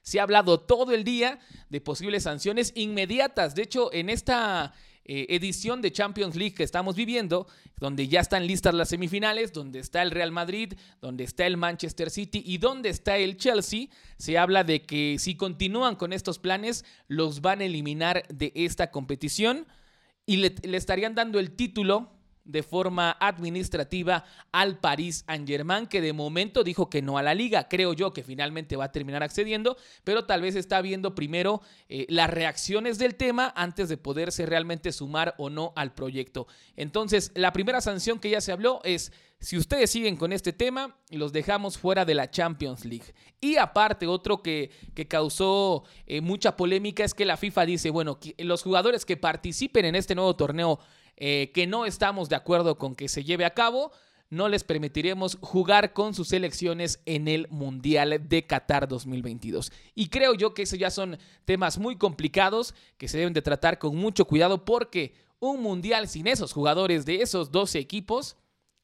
Se 0.02 0.20
ha 0.20 0.24
hablado 0.24 0.60
todo 0.60 0.92
el 0.92 1.06
día 1.06 1.40
de 1.70 1.80
posibles 1.80 2.24
sanciones 2.24 2.74
inmediatas. 2.76 3.56
De 3.56 3.64
hecho, 3.64 3.92
en 3.94 4.10
esta 4.10 4.74
eh, 5.06 5.26
edición 5.30 5.82
de 5.82 5.92
Champions 5.92 6.36
League 6.36 6.56
que 6.56 6.64
estamos 6.64 6.96
viviendo, 6.96 7.48
donde 7.78 8.08
ya 8.08 8.22
están 8.22 8.48
listas 8.48 8.74
las 8.74 8.90
semifinales, 8.90 9.52
donde 9.52 9.80
está 9.80 10.02
el 10.02 10.12
Real 10.12 10.32
Madrid, 10.32 10.74
donde 11.02 11.26
está 11.26 11.46
el 11.46 11.58
Manchester 11.58 12.10
City 12.10 12.42
y 12.46 12.58
donde 12.58 12.90
está 12.90 13.18
el 13.18 13.38
Chelsea, 13.38 13.88
se 14.18 14.38
habla 14.38 14.64
de 14.64 14.84
que 14.84 15.18
si 15.20 15.36
continúan 15.36 15.96
con 15.96 16.14
estos 16.14 16.40
planes, 16.40 16.86
los 17.08 17.42
van 17.42 17.60
a 17.62 17.66
eliminar 17.66 18.26
de 18.30 18.54
esta 18.56 18.92
competición 18.92 19.68
y 20.26 20.38
le, 20.38 20.56
le 20.64 20.78
estarían 20.78 21.16
dando 21.16 21.40
el 21.40 21.52
título 21.52 22.12
de 22.46 22.64
forma 22.64 23.16
administrativa 23.20 24.26
al 24.52 24.80
Paris 24.80 25.24
Saint-Germain, 25.28 25.88
que 25.88 26.02
de 26.02 26.14
momento 26.14 26.64
dijo 26.64 26.90
que 26.90 27.02
no 27.02 27.18
a 27.18 27.24
la 27.24 27.34
liga. 27.34 27.68
Creo 27.68 27.94
yo 27.94 28.12
que 28.12 28.24
finalmente 28.24 28.76
va 28.76 28.86
a 28.86 28.92
terminar 28.92 29.24
accediendo, 29.24 29.78
pero 30.04 30.26
tal 30.26 30.42
vez 30.42 30.56
está 30.56 30.82
viendo 30.82 31.16
primero 31.16 31.62
eh, 31.90 32.06
las 32.10 32.30
reacciones 32.30 32.98
del 32.98 33.16
tema 33.16 33.54
antes 33.56 33.90
de 33.90 33.98
poderse 33.98 34.46
realmente 34.46 34.92
sumar 34.92 35.36
o 35.38 35.50
no 35.50 35.74
al 35.76 35.94
proyecto. 35.94 36.48
Entonces, 36.76 37.32
la 37.36 37.54
primera 37.54 37.82
sanción 37.82 38.20
que 38.20 38.30
ya 38.30 38.42
se 38.42 38.52
habló 38.52 38.82
es 38.84 39.12
si 39.44 39.58
ustedes 39.58 39.92
siguen 39.92 40.16
con 40.16 40.32
este 40.32 40.54
tema, 40.54 40.96
los 41.10 41.34
dejamos 41.34 41.78
fuera 41.78 42.06
de 42.06 42.16
la 42.16 42.32
Champions 42.32 42.86
League. 42.86 43.14
Y 43.42 43.58
aparte, 43.58 44.08
otro 44.08 44.42
que, 44.42 44.72
que 44.94 45.10
causó 45.10 45.84
eh, 46.08 46.22
mucha 46.22 46.56
polémica 46.56 47.04
es 47.04 47.14
que 47.14 47.26
la 47.26 47.36
FIFA 47.36 47.66
dice, 47.66 47.90
bueno, 47.90 48.20
los 48.38 48.64
jugadores 48.64 49.04
que 49.04 49.18
participen 49.18 49.84
en 49.84 49.96
este 49.96 50.16
nuevo 50.16 50.34
torneo 50.38 50.80
eh, 51.18 51.52
que 51.54 51.68
no 51.68 51.86
estamos 51.86 52.30
de 52.30 52.36
acuerdo 52.36 52.78
con 52.78 52.96
que 52.96 53.08
se 53.08 53.24
lleve 53.24 53.46
a 53.46 53.54
cabo, 53.54 53.92
no 54.34 54.50
les 54.50 54.64
permitiremos 54.64 55.38
jugar 55.42 55.94
con 55.94 56.16
sus 56.16 56.30
selecciones 56.30 57.00
en 57.06 57.28
el 57.28 57.48
Mundial 57.50 58.28
de 58.28 58.48
Qatar 58.48 58.88
2022. 58.88 59.72
Y 59.94 60.10
creo 60.10 60.34
yo 60.34 60.56
que 60.56 60.64
esos 60.64 60.80
ya 60.80 60.90
son 60.90 61.20
temas 61.46 61.78
muy 61.78 61.98
complicados 61.98 62.74
que 62.98 63.08
se 63.08 63.20
deben 63.20 63.34
de 63.34 63.44
tratar 63.44 63.78
con 63.78 63.96
mucho 63.96 64.26
cuidado 64.26 64.66
porque 64.66 65.14
un 65.40 65.62
Mundial 65.62 66.08
sin 66.08 66.26
esos 66.26 66.52
jugadores 66.52 67.06
de 67.06 67.22
esos 67.22 67.52
12 67.52 67.78
equipos, 67.78 68.38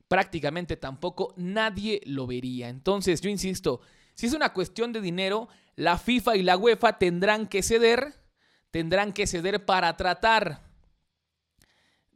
prácticamente 0.08 0.78
tampoco 0.78 1.34
nadie 1.36 2.02
lo 2.06 2.28
vería. 2.28 2.70
Entonces, 2.70 3.22
yo 3.22 3.30
insisto, 3.30 3.82
si 4.14 4.28
es 4.28 4.34
una 4.34 4.54
cuestión 4.54 4.94
de 4.94 5.02
dinero, 5.02 5.48
la 5.76 5.98
FIFA 5.98 6.36
y 6.36 6.44
la 6.44 6.58
UEFA 6.58 7.00
tendrán 7.00 7.48
que 7.48 7.64
ceder, 7.64 8.14
tendrán 8.70 9.14
que 9.14 9.26
ceder 9.26 9.66
para 9.66 9.96
tratar 9.98 10.69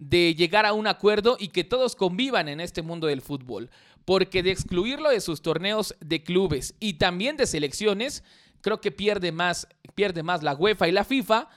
de 0.09 0.35
llegar 0.35 0.65
a 0.65 0.73
un 0.73 0.87
acuerdo 0.87 1.37
y 1.39 1.49
que 1.49 1.63
todos 1.63 1.95
convivan 1.95 2.49
en 2.49 2.59
este 2.59 2.81
mundo 2.81 3.07
del 3.07 3.21
fútbol. 3.21 3.69
Porque 4.05 4.43
de 4.43 4.51
excluirlo 4.51 5.09
de 5.09 5.21
sus 5.21 5.41
torneos 5.41 5.95
de 6.01 6.23
clubes 6.23 6.75
y 6.79 6.95
también 6.95 7.37
de 7.37 7.47
selecciones, 7.47 8.23
creo 8.61 8.81
que 8.81 8.91
pierde 8.91 9.31
más, 9.31 9.67
pierde 9.95 10.23
más 10.23 10.43
la 10.43 10.55
UEFA 10.55 10.87
y 10.89 10.91
la 10.91 11.05
FIFA 11.05 11.49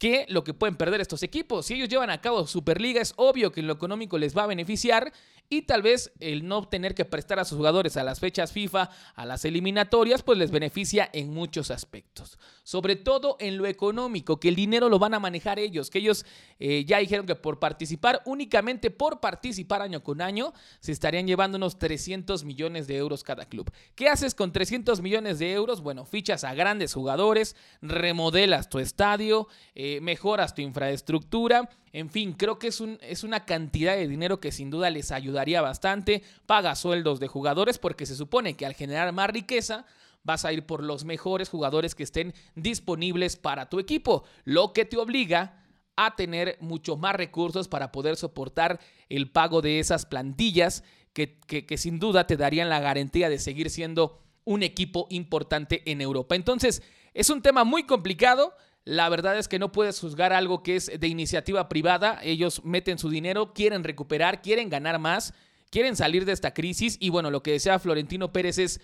que 0.00 0.24
lo 0.30 0.42
que 0.42 0.54
pueden 0.54 0.76
perder 0.76 1.02
estos 1.02 1.22
equipos. 1.22 1.66
Si 1.66 1.74
ellos 1.74 1.90
llevan 1.90 2.08
a 2.08 2.22
cabo 2.22 2.46
Superliga, 2.46 3.02
es 3.02 3.12
obvio 3.16 3.52
que 3.52 3.60
en 3.60 3.66
lo 3.66 3.74
económico 3.74 4.16
les 4.16 4.36
va 4.36 4.44
a 4.44 4.46
beneficiar 4.46 5.12
y 5.52 5.62
tal 5.62 5.82
vez 5.82 6.12
el 6.20 6.46
no 6.46 6.66
tener 6.68 6.94
que 6.94 7.04
prestar 7.04 7.40
a 7.40 7.44
sus 7.44 7.58
jugadores 7.58 7.96
a 7.96 8.04
las 8.04 8.20
fechas 8.20 8.52
FIFA, 8.52 8.88
a 9.16 9.26
las 9.26 9.44
eliminatorias, 9.44 10.22
pues 10.22 10.38
les 10.38 10.52
beneficia 10.52 11.10
en 11.12 11.34
muchos 11.34 11.72
aspectos. 11.72 12.38
Sobre 12.62 12.94
todo 12.94 13.36
en 13.40 13.58
lo 13.58 13.66
económico, 13.66 14.38
que 14.38 14.48
el 14.48 14.54
dinero 14.54 14.88
lo 14.88 15.00
van 15.00 15.12
a 15.12 15.18
manejar 15.18 15.58
ellos, 15.58 15.90
que 15.90 15.98
ellos 15.98 16.24
eh, 16.60 16.84
ya 16.86 16.98
dijeron 16.98 17.26
que 17.26 17.34
por 17.34 17.58
participar, 17.58 18.22
únicamente 18.26 18.92
por 18.92 19.18
participar 19.18 19.82
año 19.82 20.04
con 20.04 20.22
año, 20.22 20.54
se 20.78 20.92
estarían 20.92 21.26
llevando 21.26 21.56
unos 21.56 21.80
300 21.80 22.44
millones 22.44 22.86
de 22.86 22.96
euros 22.96 23.24
cada 23.24 23.44
club. 23.44 23.70
¿Qué 23.96 24.08
haces 24.08 24.36
con 24.36 24.52
300 24.52 25.02
millones 25.02 25.40
de 25.40 25.52
euros? 25.52 25.82
Bueno, 25.82 26.04
fichas 26.04 26.44
a 26.44 26.54
grandes 26.54 26.94
jugadores, 26.94 27.56
remodelas 27.82 28.68
tu 28.68 28.78
estadio, 28.78 29.48
eh, 29.96 30.00
mejoras 30.00 30.54
tu 30.54 30.62
infraestructura 30.62 31.68
en 31.92 32.08
fin, 32.08 32.34
creo 32.34 32.58
que 32.58 32.68
es, 32.68 32.80
un, 32.80 32.98
es 33.00 33.24
una 33.24 33.44
cantidad 33.44 33.96
de 33.96 34.06
dinero 34.06 34.38
que 34.38 34.52
sin 34.52 34.70
duda 34.70 34.90
les 34.90 35.10
ayudaría 35.10 35.60
bastante. 35.60 36.22
Paga 36.46 36.76
sueldos 36.76 37.18
de 37.18 37.26
jugadores 37.26 37.78
porque 37.78 38.06
se 38.06 38.14
supone 38.14 38.54
que 38.54 38.64
al 38.64 38.74
generar 38.74 39.12
más 39.12 39.30
riqueza 39.30 39.86
vas 40.22 40.44
a 40.44 40.52
ir 40.52 40.66
por 40.66 40.84
los 40.84 41.04
mejores 41.04 41.48
jugadores 41.48 41.94
que 41.94 42.04
estén 42.04 42.34
disponibles 42.54 43.36
para 43.36 43.68
tu 43.68 43.80
equipo, 43.80 44.24
lo 44.44 44.72
que 44.72 44.84
te 44.84 44.98
obliga 44.98 45.64
a 45.96 46.14
tener 46.14 46.58
mucho 46.60 46.96
más 46.96 47.16
recursos 47.16 47.68
para 47.68 47.90
poder 47.90 48.16
soportar 48.16 48.80
el 49.08 49.30
pago 49.30 49.60
de 49.60 49.80
esas 49.80 50.06
plantillas 50.06 50.84
que, 51.12 51.40
que, 51.40 51.76
sin 51.76 51.98
duda 51.98 52.26
te 52.26 52.36
darían 52.36 52.68
la 52.68 52.80
garantía 52.80 53.28
de 53.28 53.38
seguir 53.38 53.70
siendo 53.70 54.22
un 54.44 54.62
equipo 54.62 55.06
importante 55.10 55.82
en 55.90 56.00
Europa. 56.00 56.36
Entonces, 56.36 56.82
es 57.12 57.28
un 57.30 57.42
tema 57.42 57.64
muy 57.64 57.84
complicado. 57.84 58.54
La 58.84 59.08
verdad 59.08 59.38
es 59.38 59.46
que 59.46 59.58
no 59.58 59.72
puedes 59.72 60.00
juzgar 60.00 60.32
algo 60.32 60.62
que 60.62 60.76
es 60.76 60.90
de 60.98 61.08
iniciativa 61.08 61.68
privada. 61.68 62.18
Ellos 62.22 62.64
meten 62.64 62.98
su 62.98 63.10
dinero, 63.10 63.52
quieren 63.52 63.84
recuperar, 63.84 64.42
quieren 64.42 64.70
ganar 64.70 64.98
más, 64.98 65.34
quieren 65.70 65.96
salir 65.96 66.24
de 66.24 66.32
esta 66.32 66.54
crisis. 66.54 66.96
Y 67.00 67.10
bueno, 67.10 67.30
lo 67.30 67.42
que 67.42 67.52
desea 67.52 67.78
Florentino 67.78 68.32
Pérez 68.32 68.58
es 68.58 68.80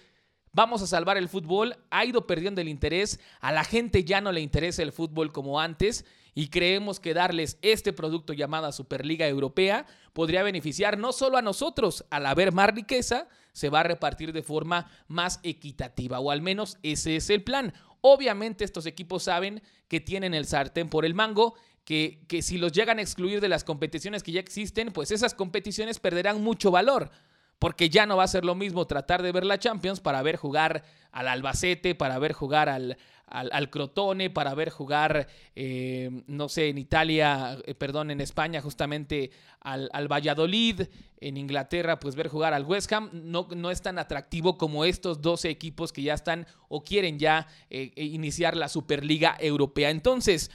vamos 0.53 0.81
a 0.81 0.87
salvar 0.87 1.19
el 1.19 1.29
fútbol, 1.29 1.77
ha 1.91 2.07
ido 2.07 2.27
perdiendo 2.27 2.63
el 2.63 2.69
interés, 2.69 3.21
a 3.41 3.53
la 3.53 3.63
gente 3.63 4.05
ya 4.05 4.23
no 4.23 4.33
le 4.33 4.41
interesa 4.41 4.83
el 4.83 4.91
fútbol 4.91 5.31
como 5.31 5.61
antes 5.61 6.07
y 6.37 6.49
creemos 6.49 7.01
que 7.01 7.15
darles 7.15 7.59
este 7.63 7.95
producto 7.95 8.35
llamada 8.35 8.71
Superliga 8.71 9.27
Europea 9.27 9.87
podría 10.13 10.43
beneficiar 10.43 10.99
no 10.99 11.13
solo 11.13 11.39
a 11.39 11.43
nosotros, 11.43 12.05
al 12.11 12.27
haber 12.27 12.53
más 12.53 12.69
riqueza, 12.75 13.27
se 13.53 13.71
va 13.71 13.81
a 13.81 13.85
repartir 13.85 14.35
de 14.35 14.43
forma 14.43 14.91
más 15.09 15.41
equitativa, 15.43 16.21
o 16.21 16.31
al 16.31 16.43
menos 16.43 16.77
ese 16.83 17.17
es 17.17 17.31
el 17.31 17.43
plan. 17.43 17.73
Obviamente 18.03 18.65
estos 18.65 18.85
equipos 18.85 19.23
saben 19.23 19.63
que 19.89 19.99
tienen 19.99 20.35
el 20.35 20.45
sartén 20.45 20.91
por 20.91 21.07
el 21.07 21.15
mango, 21.15 21.55
que, 21.87 22.21
que 22.29 22.43
si 22.43 22.59
los 22.59 22.73
llegan 22.73 22.99
a 22.99 23.03
excluir 23.03 23.41
de 23.41 23.49
las 23.49 23.65
competiciones 23.65 24.23
que 24.23 24.33
ya 24.33 24.41
existen, 24.41 24.93
pues 24.93 25.13
esas 25.13 25.33
competiciones 25.33 26.01
perderán 26.01 26.43
mucho 26.43 26.71
valor 26.71 27.11
porque 27.59 27.89
ya 27.89 28.05
no 28.05 28.19
va 28.19 28.25
a 28.25 28.29
ser 28.29 28.45
lo 28.45 28.55
mismo 28.55 28.87
tratar 28.87 29.23
de 29.23 29.33
ver 29.33 29.47
la 29.47 29.59
Champions 29.59 30.01
para 30.01 30.21
ver 30.21 30.37
jugar 30.37 30.85
al 31.11 31.29
Albacete, 31.29 31.95
para 31.95 32.19
ver 32.19 32.35
jugar 32.35 32.69
al, 32.69 32.99
al, 33.27 33.71
Crotone, 33.71 34.31
para 34.31 34.55
ver 34.55 34.71
jugar, 34.71 35.27
eh, 35.57 36.23
no 36.27 36.49
sé, 36.49 36.69
en 36.69 36.79
Italia, 36.79 37.59
eh, 37.67 37.75
perdón, 37.75 38.11
en 38.11 38.21
España 38.21 38.61
justamente 38.61 39.31
al, 39.61 39.91
al, 39.93 40.07
Valladolid, 40.07 40.83
en 41.21 41.37
Inglaterra, 41.37 41.99
pues 41.99 42.15
ver 42.15 42.29
jugar 42.29 42.55
al 42.55 42.65
West 42.65 42.93
Ham, 42.93 43.11
no, 43.13 43.49
no 43.55 43.71
es 43.71 43.83
tan 43.83 43.99
atractivo 43.99 44.57
como 44.57 44.85
estos 44.85 45.23
12 45.23 45.51
equipos 45.51 45.93
que 45.93 46.03
ya 46.03 46.15
están 46.15 46.47
o 46.69 46.85
quieren 46.85 47.19
ya 47.19 47.49
eh, 47.69 47.93
iniciar 47.97 48.57
la 48.57 48.69
Superliga 48.69 49.37
Europea. 49.41 49.91
Entonces, 49.91 50.51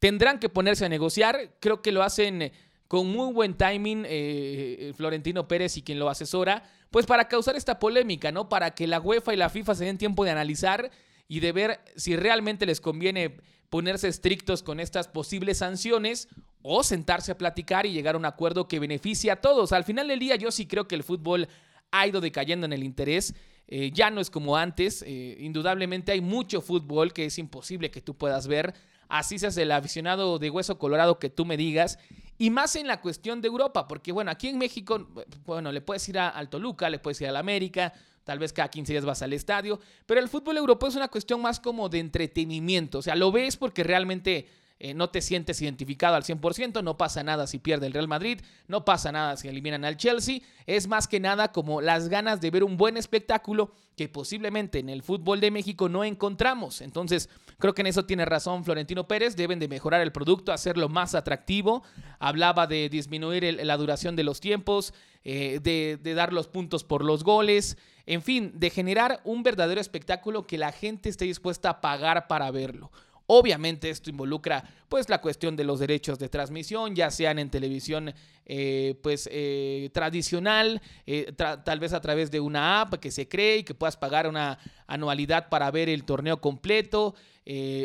tendrán 0.00 0.40
que 0.40 0.48
ponerse 0.48 0.84
a 0.84 0.88
negociar, 0.88 1.56
creo 1.60 1.80
que 1.80 1.92
lo 1.92 2.02
hacen 2.02 2.52
con 2.88 3.10
muy 3.10 3.32
buen 3.32 3.54
timing 3.54 4.04
eh, 4.06 4.92
Florentino 4.96 5.48
Pérez 5.48 5.76
y 5.76 5.82
quien 5.82 5.98
lo 5.98 6.08
asesora, 6.08 6.64
pues 6.90 7.06
para 7.06 7.28
causar 7.28 7.56
esta 7.56 7.78
polémica, 7.78 8.32
¿no? 8.32 8.48
Para 8.48 8.72
que 8.72 8.86
la 8.86 9.00
UEFA 9.00 9.34
y 9.34 9.36
la 9.36 9.50
FIFA 9.50 9.74
se 9.74 9.84
den 9.84 9.98
tiempo 9.98 10.24
de 10.24 10.30
analizar 10.30 10.90
y 11.28 11.40
de 11.40 11.52
ver 11.52 11.80
si 11.96 12.16
realmente 12.16 12.66
les 12.66 12.80
conviene 12.80 13.38
ponerse 13.68 14.08
estrictos 14.08 14.62
con 14.62 14.80
estas 14.80 15.08
posibles 15.08 15.58
sanciones 15.58 16.28
o 16.62 16.82
sentarse 16.82 17.32
a 17.32 17.38
platicar 17.38 17.86
y 17.86 17.92
llegar 17.92 18.14
a 18.14 18.18
un 18.18 18.24
acuerdo 18.24 18.68
que 18.68 18.78
beneficie 18.78 19.30
a 19.30 19.40
todos. 19.40 19.72
Al 19.72 19.84
final 19.84 20.08
del 20.08 20.18
día 20.18 20.36
yo 20.36 20.50
sí 20.50 20.66
creo 20.66 20.88
que 20.88 20.94
el 20.94 21.02
fútbol 21.02 21.48
ha 21.90 22.06
ido 22.06 22.20
decayendo 22.20 22.66
en 22.66 22.72
el 22.72 22.82
interés. 22.82 23.34
Eh, 23.68 23.90
ya 23.92 24.10
no 24.10 24.20
es 24.20 24.30
como 24.30 24.56
antes. 24.56 25.02
Eh, 25.06 25.36
indudablemente 25.40 26.12
hay 26.12 26.20
mucho 26.20 26.60
fútbol 26.60 27.12
que 27.12 27.26
es 27.26 27.38
imposible 27.38 27.90
que 27.90 28.00
tú 28.00 28.16
puedas 28.16 28.46
ver. 28.46 28.74
Así 29.08 29.38
seas 29.38 29.56
el 29.56 29.70
aficionado 29.70 30.38
de 30.38 30.50
hueso 30.50 30.78
colorado 30.78 31.18
que 31.18 31.30
tú 31.30 31.44
me 31.44 31.56
digas. 31.56 31.98
Y 32.38 32.50
más 32.50 32.76
en 32.76 32.86
la 32.86 33.00
cuestión 33.00 33.40
de 33.40 33.48
Europa, 33.48 33.88
porque 33.88 34.12
bueno, 34.12 34.30
aquí 34.30 34.48
en 34.48 34.58
México, 34.58 35.08
bueno, 35.44 35.72
le 35.72 35.80
puedes 35.80 36.06
ir 36.08 36.18
a, 36.18 36.28
al 36.28 36.50
Toluca, 36.50 36.90
le 36.90 36.98
puedes 36.98 37.20
ir 37.20 37.28
al 37.28 37.36
América, 37.36 37.94
tal 38.26 38.40
vez 38.40 38.52
cada 38.52 38.68
15 38.68 38.92
días 38.92 39.04
vas 39.04 39.22
al 39.22 39.32
estadio, 39.32 39.78
pero 40.04 40.20
el 40.20 40.28
fútbol 40.28 40.56
europeo 40.56 40.88
es 40.88 40.96
una 40.96 41.06
cuestión 41.06 41.40
más 41.40 41.60
como 41.60 41.88
de 41.88 42.00
entretenimiento, 42.00 42.98
o 42.98 43.02
sea, 43.02 43.14
lo 43.14 43.30
ves 43.30 43.56
porque 43.56 43.84
realmente 43.84 44.48
eh, 44.78 44.92
no 44.92 45.08
te 45.08 45.22
sientes 45.22 45.62
identificado 45.62 46.16
al 46.16 46.24
100%, 46.24 46.82
no 46.82 46.98
pasa 46.98 47.22
nada 47.22 47.46
si 47.46 47.58
pierde 47.58 47.86
el 47.86 47.94
Real 47.94 48.08
Madrid, 48.08 48.40
no 48.68 48.84
pasa 48.84 49.10
nada 49.10 49.36
si 49.36 49.48
eliminan 49.48 49.84
al 49.84 49.96
Chelsea, 49.96 50.40
es 50.66 50.86
más 50.86 51.08
que 51.08 51.18
nada 51.18 51.50
como 51.52 51.80
las 51.80 52.08
ganas 52.08 52.40
de 52.42 52.50
ver 52.50 52.62
un 52.62 52.76
buen 52.76 52.96
espectáculo 52.96 53.72
que 53.96 54.10
posiblemente 54.10 54.78
en 54.78 54.90
el 54.90 55.02
fútbol 55.02 55.40
de 55.40 55.50
México 55.50 55.88
no 55.88 56.04
encontramos. 56.04 56.82
Entonces, 56.82 57.30
creo 57.58 57.74
que 57.74 57.80
en 57.80 57.86
eso 57.86 58.04
tiene 58.04 58.26
razón 58.26 58.64
Florentino 58.64 59.08
Pérez, 59.08 59.34
deben 59.34 59.58
de 59.58 59.68
mejorar 59.68 60.02
el 60.02 60.12
producto, 60.12 60.52
hacerlo 60.52 60.90
más 60.90 61.14
atractivo. 61.14 61.82
Hablaba 62.18 62.66
de 62.66 62.90
disminuir 62.90 63.58
la 63.64 63.76
duración 63.78 64.14
de 64.14 64.24
los 64.24 64.40
tiempos, 64.40 64.92
eh, 65.24 65.60
de, 65.62 65.98
de 66.02 66.14
dar 66.14 66.34
los 66.34 66.48
puntos 66.48 66.84
por 66.84 67.02
los 67.02 67.24
goles, 67.24 67.78
en 68.04 68.22
fin, 68.22 68.52
de 68.54 68.70
generar 68.70 69.20
un 69.24 69.42
verdadero 69.42 69.80
espectáculo 69.80 70.46
que 70.46 70.58
la 70.58 70.72
gente 70.72 71.08
esté 71.08 71.24
dispuesta 71.24 71.70
a 71.70 71.80
pagar 71.80 72.28
para 72.28 72.50
verlo. 72.50 72.92
Obviamente 73.28 73.90
esto 73.90 74.08
involucra 74.08 74.62
pues 74.88 75.08
la 75.08 75.20
cuestión 75.20 75.56
de 75.56 75.64
los 75.64 75.80
derechos 75.80 76.18
de 76.18 76.28
transmisión, 76.28 76.94
ya 76.94 77.10
sean 77.10 77.40
en 77.40 77.50
televisión 77.50 78.14
eh, 78.44 78.98
pues 79.02 79.28
eh, 79.32 79.90
tradicional, 79.92 80.80
eh, 81.06 81.32
tal 81.36 81.80
vez 81.80 81.92
a 81.92 82.00
través 82.00 82.30
de 82.30 82.38
una 82.38 82.80
app 82.80 82.94
que 82.94 83.10
se 83.10 83.26
cree 83.26 83.58
y 83.58 83.64
que 83.64 83.74
puedas 83.74 83.96
pagar 83.96 84.28
una 84.28 84.58
anualidad 84.86 85.48
para 85.48 85.68
ver 85.72 85.88
el 85.88 86.04
torneo 86.04 86.40
completo. 86.40 87.14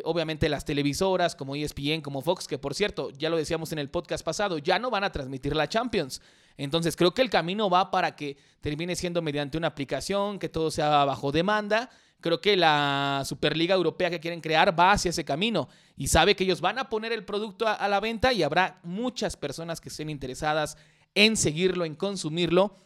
obviamente 0.03 0.47
las 0.47 0.65
televisoras 0.65 1.35
como 1.35 1.55
ESPN, 1.55 2.01
como 2.01 2.21
Fox, 2.21 2.47
que 2.47 2.59
por 2.59 2.75
cierto, 2.75 3.09
ya 3.11 3.29
lo 3.29 3.37
decíamos 3.37 3.71
en 3.71 3.79
el 3.79 3.89
podcast 3.89 4.23
pasado, 4.23 4.59
ya 4.59 4.77
no 4.77 4.91
van 4.91 5.03
a 5.03 5.11
transmitir 5.11 5.55
la 5.55 5.67
Champions. 5.67 6.21
Entonces 6.57 6.95
creo 6.95 7.13
que 7.13 7.23
el 7.23 7.29
camino 7.31 7.69
va 7.69 7.89
para 7.89 8.15
que 8.15 8.37
termine 8.59 8.95
siendo 8.95 9.23
mediante 9.23 9.57
una 9.57 9.67
aplicación, 9.67 10.37
que 10.37 10.49
todo 10.49 10.69
sea 10.69 11.05
bajo 11.05 11.31
demanda 11.31 11.89
Creo 12.21 12.39
que 12.39 12.55
la 12.55 13.23
Superliga 13.25 13.75
Europea 13.75 14.09
que 14.11 14.19
quieren 14.19 14.41
crear 14.41 14.79
va 14.79 14.91
hacia 14.91 15.09
ese 15.09 15.25
camino 15.25 15.67
y 15.97 16.07
sabe 16.07 16.35
que 16.35 16.43
ellos 16.43 16.61
van 16.61 16.77
a 16.77 16.87
poner 16.87 17.11
el 17.11 17.25
producto 17.25 17.67
a, 17.67 17.87
la 17.87 17.99
venta 17.99 18.31
y 18.31 18.43
habrá 18.43 18.79
muchas 18.83 19.35
personas 19.35 19.81
que 19.81 19.89
estén 19.89 20.09
interesadas 20.09 20.77
en 21.15 21.35
seguirlo, 21.35 21.83
en 21.83 21.95
consumirlo. 21.95 22.77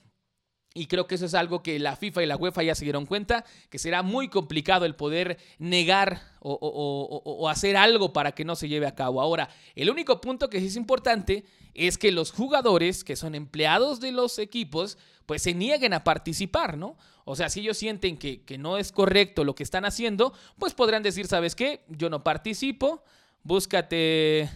Y 0.77 0.87
creo 0.87 1.07
que 1.07 1.15
eso 1.15 1.25
es 1.25 1.33
algo 1.33 1.63
que 1.63 1.79
la 1.79 1.95
FIFA 1.95 2.23
y 2.23 2.25
la 2.25 2.35
UEFA 2.35 2.61
ya 2.61 2.75
se 2.75 2.83
dieron 2.83 3.05
cuenta, 3.05 3.45
que 3.69 3.79
será 3.79 4.03
muy 4.03 4.27
complicado 4.27 4.83
el 4.83 4.93
poder 4.93 5.37
negar 5.57 6.21
o, 6.41 7.47
hacer 7.49 7.77
algo 7.77 8.11
para 8.11 8.33
que 8.33 8.43
no 8.43 8.57
se 8.57 8.67
lleve 8.67 8.85
a 8.85 8.93
cabo. 8.93 9.21
Ahora, 9.21 9.47
el 9.73 9.89
único 9.89 10.19
punto 10.19 10.49
que 10.49 10.59
sí 10.59 10.65
es 10.67 10.75
importante 10.75 11.45
es 11.73 11.97
que 11.97 12.11
los 12.11 12.33
jugadores, 12.33 13.05
que 13.05 13.15
son 13.15 13.35
empleados 13.35 14.01
de 14.01 14.11
los 14.11 14.37
equipos, 14.37 14.97
pues 15.25 15.43
se 15.43 15.53
nieguen 15.53 15.93
a 15.93 16.03
participar, 16.03 16.77
¿no? 16.77 16.97
O 17.23 17.37
sea, 17.37 17.47
si 17.47 17.61
ellos 17.61 17.77
sienten 17.77 18.17
que, 18.17 18.43
no 18.59 18.77
es 18.77 18.91
correcto 18.91 19.45
lo 19.45 19.55
que 19.55 19.63
están 19.63 19.85
haciendo, 19.85 20.33
pues 20.59 20.73
podrán 20.73 21.03
decir, 21.03 21.25
¿sabes 21.25 21.55
qué? 21.55 21.85
Yo 21.87 22.09
no 22.09 22.21
participo, 22.21 23.01
búscate... 23.43 24.49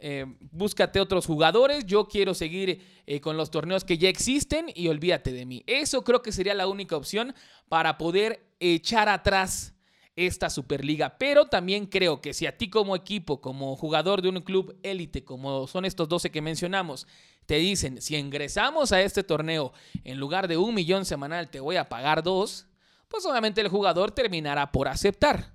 Eh, 0.00 0.24
búscate 0.50 0.98
otros 0.98 1.26
jugadores, 1.26 1.84
yo 1.84 2.08
quiero 2.08 2.32
seguir 2.32 2.82
eh, 3.06 3.20
con 3.20 3.36
los 3.36 3.50
torneos 3.50 3.84
que 3.84 3.98
ya 3.98 4.08
existen 4.08 4.66
y 4.74 4.88
olvídate 4.88 5.32
de 5.32 5.44
mí. 5.44 5.62
Eso 5.66 6.02
creo 6.04 6.22
que 6.22 6.32
sería 6.32 6.54
la 6.54 6.66
única 6.66 6.96
opción 6.96 7.34
para 7.68 7.98
poder 7.98 8.54
echar 8.58 9.08
atrás 9.08 9.74
esta 10.16 10.50
Superliga. 10.50 11.18
Pero 11.18 11.46
también 11.46 11.86
creo 11.86 12.20
que 12.20 12.32
si 12.32 12.46
a 12.46 12.56
ti 12.56 12.68
como 12.70 12.96
equipo, 12.96 13.40
como 13.40 13.76
jugador 13.76 14.22
de 14.22 14.28
un 14.28 14.40
club 14.40 14.78
élite, 14.82 15.24
como 15.24 15.66
son 15.66 15.84
estos 15.84 16.08
12 16.08 16.30
que 16.30 16.42
mencionamos, 16.42 17.06
te 17.46 17.56
dicen, 17.56 18.00
si 18.00 18.16
ingresamos 18.16 18.92
a 18.92 19.02
este 19.02 19.22
torneo, 19.22 19.72
en 20.04 20.18
lugar 20.18 20.48
de 20.48 20.56
un 20.56 20.74
millón 20.74 21.04
semanal, 21.04 21.50
te 21.50 21.60
voy 21.60 21.76
a 21.76 21.88
pagar 21.88 22.22
dos, 22.22 22.66
pues 23.08 23.26
obviamente 23.26 23.60
el 23.60 23.68
jugador 23.68 24.12
terminará 24.12 24.70
por 24.70 24.88
aceptar. 24.88 25.52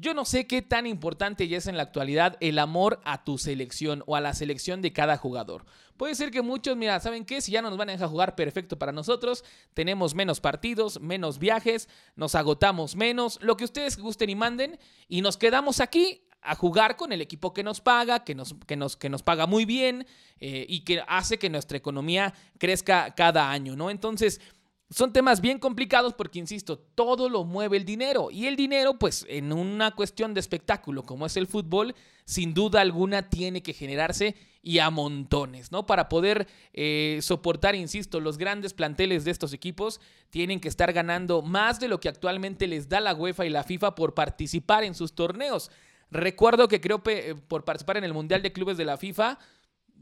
Yo 0.00 0.14
no 0.14 0.24
sé 0.24 0.46
qué 0.46 0.62
tan 0.62 0.86
importante 0.86 1.48
ya 1.48 1.58
es 1.58 1.66
en 1.66 1.76
la 1.76 1.82
actualidad 1.82 2.36
el 2.38 2.60
amor 2.60 3.00
a 3.04 3.24
tu 3.24 3.36
selección 3.36 4.04
o 4.06 4.14
a 4.14 4.20
la 4.20 4.32
selección 4.32 4.80
de 4.80 4.92
cada 4.92 5.16
jugador. 5.16 5.64
Puede 5.96 6.14
ser 6.14 6.30
que 6.30 6.40
muchos, 6.40 6.76
mira, 6.76 7.00
¿saben 7.00 7.24
qué? 7.24 7.40
Si 7.40 7.50
ya 7.50 7.62
nos 7.62 7.76
van 7.76 7.88
a 7.88 7.92
dejar 7.92 8.08
jugar 8.08 8.36
perfecto 8.36 8.78
para 8.78 8.92
nosotros, 8.92 9.44
tenemos 9.74 10.14
menos 10.14 10.38
partidos, 10.38 11.00
menos 11.00 11.40
viajes, 11.40 11.88
nos 12.14 12.36
agotamos 12.36 12.94
menos, 12.94 13.40
lo 13.42 13.56
que 13.56 13.64
ustedes 13.64 13.98
gusten 13.98 14.30
y 14.30 14.36
manden, 14.36 14.78
y 15.08 15.20
nos 15.20 15.36
quedamos 15.36 15.80
aquí 15.80 16.22
a 16.42 16.54
jugar 16.54 16.96
con 16.96 17.12
el 17.12 17.20
equipo 17.20 17.52
que 17.52 17.64
nos 17.64 17.80
paga, 17.80 18.22
que 18.22 18.36
nos, 18.36 18.54
que 18.68 18.76
nos, 18.76 18.96
que 18.96 19.08
nos 19.08 19.24
paga 19.24 19.48
muy 19.48 19.64
bien 19.64 20.06
eh, 20.38 20.64
y 20.68 20.84
que 20.84 21.02
hace 21.08 21.40
que 21.40 21.50
nuestra 21.50 21.76
economía 21.76 22.34
crezca 22.58 23.16
cada 23.16 23.50
año, 23.50 23.74
¿no? 23.74 23.90
Entonces, 23.90 24.40
son 24.90 25.12
temas 25.12 25.40
bien 25.40 25.58
complicados 25.58 26.14
porque, 26.14 26.38
insisto, 26.38 26.78
todo 26.78 27.28
lo 27.28 27.44
mueve 27.44 27.76
el 27.76 27.84
dinero. 27.84 28.30
Y 28.30 28.46
el 28.46 28.56
dinero, 28.56 28.98
pues, 28.98 29.26
en 29.28 29.52
una 29.52 29.94
cuestión 29.94 30.32
de 30.32 30.40
espectáculo 30.40 31.02
como 31.02 31.26
es 31.26 31.36
el 31.36 31.46
fútbol, 31.46 31.94
sin 32.24 32.54
duda 32.54 32.80
alguna 32.80 33.28
tiene 33.28 33.62
que 33.62 33.74
generarse 33.74 34.34
y 34.62 34.78
a 34.78 34.90
montones, 34.90 35.72
¿no? 35.72 35.86
Para 35.86 36.08
poder 36.08 36.46
eh, 36.72 37.18
soportar, 37.22 37.74
insisto, 37.74 38.20
los 38.20 38.38
grandes 38.38 38.72
planteles 38.72 39.24
de 39.24 39.30
estos 39.30 39.52
equipos, 39.52 40.00
tienen 40.30 40.58
que 40.60 40.68
estar 40.68 40.92
ganando 40.92 41.42
más 41.42 41.80
de 41.80 41.88
lo 41.88 42.00
que 42.00 42.08
actualmente 42.08 42.66
les 42.66 42.88
da 42.88 43.00
la 43.00 43.14
UEFA 43.14 43.46
y 43.46 43.50
la 43.50 43.64
FIFA 43.64 43.94
por 43.94 44.14
participar 44.14 44.84
en 44.84 44.94
sus 44.94 45.14
torneos. 45.14 45.70
Recuerdo 46.10 46.68
que 46.68 46.80
creo 46.80 47.02
que 47.02 47.36
por 47.48 47.64
participar 47.64 47.98
en 47.98 48.04
el 48.04 48.14
Mundial 48.14 48.42
de 48.42 48.52
Clubes 48.52 48.78
de 48.78 48.86
la 48.86 48.96
FIFA 48.96 49.38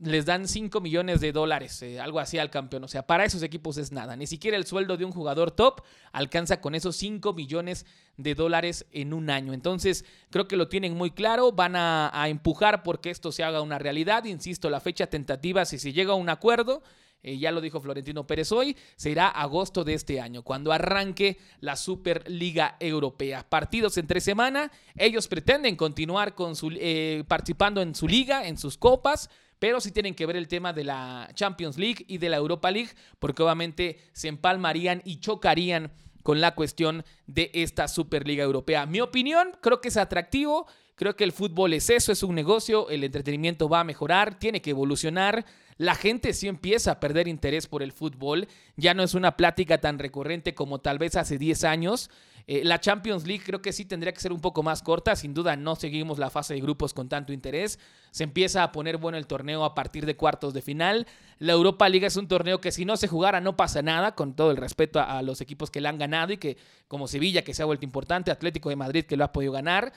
les 0.03 0.27
dan 0.27 0.47
5 0.47 0.81
millones 0.81 1.21
de 1.21 1.33
dólares, 1.33 1.81
eh, 1.83 2.01
algo 2.01 2.21
así 2.21 2.39
al 2.39 2.51
campeón. 2.51 2.85
O 2.85 2.89
sea, 2.89 3.07
para 3.07 3.25
esos 3.25 3.43
equipos 3.43 3.79
es 3.79 3.93
nada. 3.93 4.17
Ni 4.17 4.27
siquiera 4.27 4.57
el 4.57 4.67
sueldo 4.67 4.97
de 4.97 5.05
un 5.05 5.13
jugador 5.13 5.51
top 5.51 5.81
alcanza 6.13 6.61
con 6.61 6.75
esos 6.75 6.97
5 6.97 7.33
millones 7.33 7.87
de 8.17 8.35
dólares 8.35 8.87
en 8.93 9.13
un 9.13 9.31
año. 9.31 9.53
Entonces, 9.53 10.05
creo 10.31 10.49
que 10.49 10.57
lo 10.57 10.69
tienen 10.69 10.95
muy 10.95 11.11
claro. 11.11 11.53
Van 11.53 11.77
a, 11.77 12.11
empujar 12.29 12.83
porque 12.83 13.11
esto 13.11 13.33
se 13.33 13.45
haga 13.45 13.63
una 13.63 13.79
realidad. 13.79 14.25
Insisto, 14.25 14.69
la 14.69 14.81
fecha 14.81 15.07
tentativa, 15.07 15.65
si 15.65 15.79
se 15.79 15.93
llega 15.93 16.13
a 16.13 16.17
un 16.17 16.29
acuerdo, 16.29 16.83
eh, 17.23 17.39
ya 17.39 17.51
lo 17.51 17.61
dijo 17.61 17.81
Florentino 17.81 18.27
Pérez 18.27 18.53
hoy, 18.53 18.77
será 18.97 19.29
agosto 19.29 19.85
de 19.85 19.95
este 19.95 20.21
año, 20.21 20.43
cuando 20.43 20.73
arranque 20.73 21.39
la 21.61 21.77
Superliga 21.77 22.77
Europea. 22.79 23.49
Partidos 23.49 23.97
entre 23.97 24.21
semana, 24.21 24.71
ellos 24.97 25.27
pretenden 25.27 25.77
continuar 25.77 26.35
con 26.35 26.55
su, 26.55 26.71
eh, 26.79 27.25
participando 27.27 27.81
en 27.81 27.95
su 27.95 28.07
liga, 28.07 28.47
en 28.47 28.59
sus 28.59 28.77
copas, 28.77 29.31
pero 29.59 29.81
sí 29.81 29.91
tienen 29.91 30.15
que 30.15 30.27
ver 30.27 30.37
el 30.37 30.49
tema 30.49 30.73
de 30.73 30.85
la 30.85 31.31
Champions 31.35 31.79
League 31.79 32.05
y 32.09 32.19
de 32.19 32.29
la 32.29 32.37
Europa 32.37 32.71
League, 32.71 32.91
porque 33.19 33.43
obviamente 33.43 33.99
se 34.13 34.29
empalmarían 34.29 35.03
y 35.05 35.21
chocarían 35.21 35.93
con 36.23 36.41
la 36.41 36.55
cuestión 36.55 37.05
de 37.27 37.51
esta 37.55 37.89
Superliga 37.89 38.45
Europea. 38.45 38.87
Mi 38.87 39.01
opinión, 39.01 39.57
creo 39.61 39.81
que 39.81 39.89
es 39.89 39.97
atractivo, 39.97 40.67
creo 40.97 41.15
que 41.17 41.25
el 41.25 41.33
fútbol 41.33 41.73
es 41.73 41.89
eso, 41.89 42.13
es 42.13 42.23
un 42.23 42.35
negocio, 42.35 42.89
el 42.91 43.05
entretenimiento 43.05 43.69
va 43.69 43.81
a 43.81 43.85
mejorar, 43.85 44.39
tiene 44.39 44.61
que 44.61 44.71
evolucionar 44.71 45.45
la 45.79 45.95
gente 45.95 46.33
sí 46.33 46.49
empieza 46.49 46.93
a 46.93 47.01
perder 47.01 47.29
interés 47.29 47.67
por 47.67 47.83
el 47.83 47.93
fútbol. 47.93 48.49
Ya 48.77 48.95
no 48.95 49.03
es 49.03 49.15
una 49.15 49.37
plática 49.37 49.79
tan 49.79 49.99
recurrente 49.99 50.55
como 50.55 50.81
tal 50.81 50.99
vez 50.99 51.17
hace 51.17 51.37
10 51.39 51.65
años. 51.65 52.11
Eh, 52.49 52.63
la 52.65 52.81
Champions 52.81 53.27
League 53.27 53.43
creo 53.45 53.61
que 53.61 53.73
sí 53.73 53.85
tendría 53.85 54.13
que 54.13 54.21
ser 54.21 54.33
un 54.33 54.41
poco 54.41 54.63
más 54.63 54.83
corta. 54.83 55.17
Sin 55.17 55.35
duda 55.35 55.57
no 55.57 55.77
seguimos 55.77 56.19
la 56.19 56.31
fase 56.31 56.55
de 56.55 56.61
grupos 56.61 56.95
con 56.95 57.09
tanto 57.09 57.33
interés. 57.33 57.79
Se 58.11 58.25
empieza 58.25 58.63
a 58.63 58.73
poner 58.73 58.99
bueno 58.99 59.19
el 59.19 59.27
torneo 59.27 59.65
a 59.65 59.75
partir 59.75 60.07
de 60.07 60.17
cuartos 60.17 60.55
de 60.55 60.63
final. 60.63 61.07
La 61.39 61.53
Europa 61.53 61.89
League 61.89 62.07
es 62.07 62.17
un 62.17 62.29
torneo 62.29 62.61
que 62.61 62.73
si 62.73 62.85
no 62.85 62.97
se 62.97 63.09
jugara 63.09 63.41
no 63.41 63.57
pasa 63.57 63.83
nada, 63.83 64.15
con 64.15 64.35
todo 64.35 64.51
el 64.51 64.57
respeto 64.57 65.01
a, 65.01 65.19
a 65.19 65.23
los 65.23 65.41
equipos 65.41 65.71
que 65.71 65.81
le 65.81 65.89
han 65.89 65.99
ganado 65.99 66.33
y 66.33 66.37
que 66.37 66.57
como 66.89 67.09
Sevilla 67.09 67.43
que 67.43 67.55
se 67.55 67.63
ha 67.63 67.67
vuelto 67.67 67.85
importante, 67.85 68.31
Atlético 68.31 68.69
de 68.69 68.77
Madrid 68.77 69.05
que 69.05 69.17
lo 69.17 69.25
ha 69.25 69.33
podido 69.33 69.53
ganar. 69.53 69.93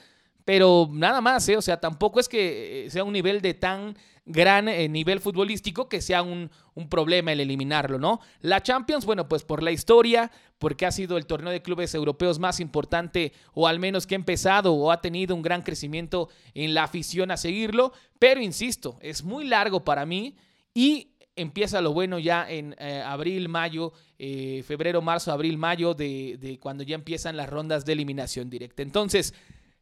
Pero 0.50 0.88
nada 0.90 1.20
más, 1.20 1.48
¿eh? 1.48 1.56
o 1.56 1.62
sea, 1.62 1.78
tampoco 1.78 2.18
es 2.18 2.28
que 2.28 2.86
eh, 2.86 2.90
sea 2.90 3.04
un 3.04 3.12
nivel 3.12 3.40
de 3.40 3.54
tan 3.54 3.96
gran 4.26 4.68
eh, 4.68 4.88
nivel 4.88 5.20
futbolístico 5.20 5.88
que 5.88 6.00
sea 6.00 6.22
un, 6.22 6.50
un, 6.74 6.88
problema 6.88 7.30
el 7.30 7.38
eliminarlo, 7.38 8.00
¿no? 8.00 8.20
La 8.40 8.60
Champions, 8.60 9.06
bueno, 9.06 9.28
pues 9.28 9.44
por 9.44 9.62
la 9.62 9.70
historia, 9.70 10.32
porque 10.58 10.86
ha 10.86 10.90
sido 10.90 11.18
el 11.18 11.26
torneo 11.26 11.52
de 11.52 11.62
clubes 11.62 11.94
europeos 11.94 12.40
más 12.40 12.58
importante, 12.58 13.32
o 13.54 13.68
al 13.68 13.78
menos 13.78 14.08
que 14.08 14.16
ha 14.16 14.18
empezado 14.18 14.74
o 14.74 14.90
ha 14.90 15.00
tenido 15.00 15.36
un 15.36 15.42
gran 15.42 15.62
crecimiento 15.62 16.28
en 16.54 16.74
la 16.74 16.82
afición 16.82 17.30
a 17.30 17.36
seguirlo, 17.36 17.92
pero 18.18 18.40
insisto, 18.40 18.98
es 19.02 19.22
muy 19.22 19.44
largo 19.44 19.84
para 19.84 20.04
mí 20.04 20.34
y 20.74 21.12
empieza 21.36 21.80
lo 21.80 21.92
bueno 21.92 22.18
ya 22.18 22.44
en 22.50 22.74
abril, 22.82 23.48
mayo, 23.48 23.92
febrero, 24.18 25.00
marzo, 25.00 25.30
abril, 25.30 25.58
mayo, 25.58 25.94
de, 25.94 26.38
de 26.40 26.58
cuando 26.58 26.82
ya 26.82 26.96
empiezan 26.96 27.36
las 27.36 27.48
rondas 27.48 27.84
de 27.84 27.92
eliminación 27.92 28.50
directa. 28.50 28.82
Entonces, 28.82 29.32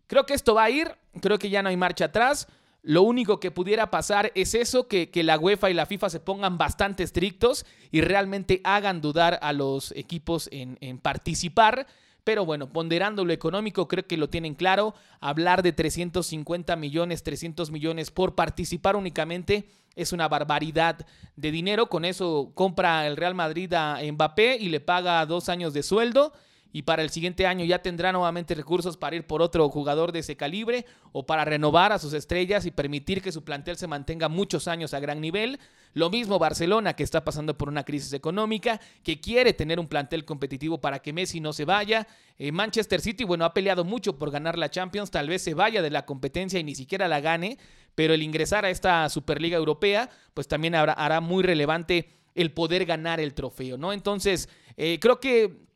Creo 0.08 0.24
que 0.24 0.34
esto 0.34 0.54
va 0.54 0.64
a 0.64 0.70
ir, 0.70 0.96
creo 1.20 1.38
que 1.38 1.50
ya 1.50 1.62
no 1.62 1.68
hay 1.68 1.76
marcha 1.76 2.06
atrás. 2.06 2.48
Lo 2.82 3.02
único 3.02 3.40
que 3.40 3.50
pudiera 3.50 3.90
pasar 3.90 4.32
es 4.34 4.54
eso, 4.54 4.88
que, 4.88 5.10
la 5.22 5.38
UEFA 5.38 5.68
y 5.70 5.74
la 5.74 5.84
FIFA 5.84 6.08
se 6.08 6.20
pongan 6.20 6.56
bastante 6.56 7.02
estrictos 7.02 7.66
y 7.90 8.00
realmente 8.00 8.62
hagan 8.64 9.02
dudar 9.02 9.38
a 9.42 9.52
los 9.52 9.92
equipos 9.92 10.48
en, 10.50 10.78
en 10.80 10.98
participar. 10.98 11.86
Pero 12.24 12.46
bueno, 12.46 12.72
ponderando 12.72 13.26
lo 13.26 13.34
económico, 13.34 13.86
creo 13.86 14.06
que 14.06 14.16
lo 14.16 14.30
tienen 14.30 14.54
claro. 14.54 14.94
Hablar 15.20 15.62
de 15.62 15.72
350 15.72 16.74
millones, 16.76 17.22
300 17.22 17.70
millones 17.70 18.10
por 18.10 18.34
participar 18.34 18.96
únicamente 18.96 19.68
es 19.94 20.14
una 20.14 20.26
barbaridad 20.26 21.06
de 21.36 21.50
dinero. 21.50 21.90
Con 21.90 22.06
eso 22.06 22.52
compra 22.54 23.06
el 23.06 23.18
Real 23.18 23.34
Madrid 23.34 23.74
a 23.74 24.00
Mbappé 24.10 24.56
y 24.56 24.70
le 24.70 24.80
paga 24.80 25.26
dos 25.26 25.50
años 25.50 25.74
de 25.74 25.82
sueldo 25.82 26.32
y 26.72 26.82
para 26.82 27.02
el 27.02 27.10
siguiente 27.10 27.46
año 27.46 27.64
ya 27.64 27.80
tendrá 27.80 28.12
nuevamente 28.12 28.54
recursos 28.54 28.96
para 28.96 29.16
ir 29.16 29.26
por 29.26 29.40
otro 29.40 29.68
jugador 29.70 30.12
de 30.12 30.18
ese 30.20 30.36
calibre 30.36 30.84
o 31.12 31.24
para 31.24 31.44
renovar 31.44 31.92
a 31.92 31.98
sus 31.98 32.12
estrellas 32.12 32.66
y 32.66 32.70
permitir 32.70 33.22
que 33.22 33.32
su 33.32 33.42
plantel 33.42 33.76
se 33.76 33.86
mantenga 33.86 34.28
muchos 34.28 34.68
años 34.68 34.92
a 34.92 35.00
gran 35.00 35.20
nivel. 35.20 35.58
Lo 35.94 36.10
mismo 36.10 36.38
Barcelona, 36.38 36.94
que 36.94 37.02
está 37.02 37.24
pasando 37.24 37.56
por 37.56 37.68
una 37.68 37.84
crisis 37.84 38.12
económica, 38.12 38.80
que 39.02 39.20
quiere 39.20 39.54
tener 39.54 39.80
un 39.80 39.88
plantel 39.88 40.24
competitivo 40.24 40.80
para 40.80 41.00
que 41.00 41.14
Messi 41.14 41.40
no 41.40 41.52
se 41.54 41.64
vaya. 41.64 42.06
Eh, 42.38 42.52
Manchester 42.52 43.00
City, 43.00 43.24
bueno, 43.24 43.46
ha 43.46 43.54
peleado 43.54 43.84
mucho 43.84 44.18
por 44.18 44.30
ganar 44.30 44.58
la 44.58 44.70
Champions, 44.70 45.10
tal 45.10 45.28
vez 45.28 45.42
se 45.42 45.54
vaya 45.54 45.80
de 45.80 45.90
la 45.90 46.04
competencia 46.04 46.60
y 46.60 46.64
ni 46.64 46.74
siquiera 46.74 47.08
la 47.08 47.20
gane, 47.20 47.58
pero 47.94 48.12
el 48.12 48.22
ingresar 48.22 48.66
a 48.66 48.70
esta 48.70 49.08
Superliga 49.08 49.56
Europea, 49.56 50.10
pues 50.34 50.46
también 50.46 50.74
hará 50.74 51.20
muy 51.20 51.42
relevante 51.42 52.10
el 52.34 52.52
poder 52.52 52.84
ganar 52.84 53.18
el 53.18 53.34
trofeo, 53.34 53.76
¿no? 53.76 53.92
Entonces, 53.92 54.48
eh, 54.76 54.98
creo 55.00 55.18
que 55.18 55.67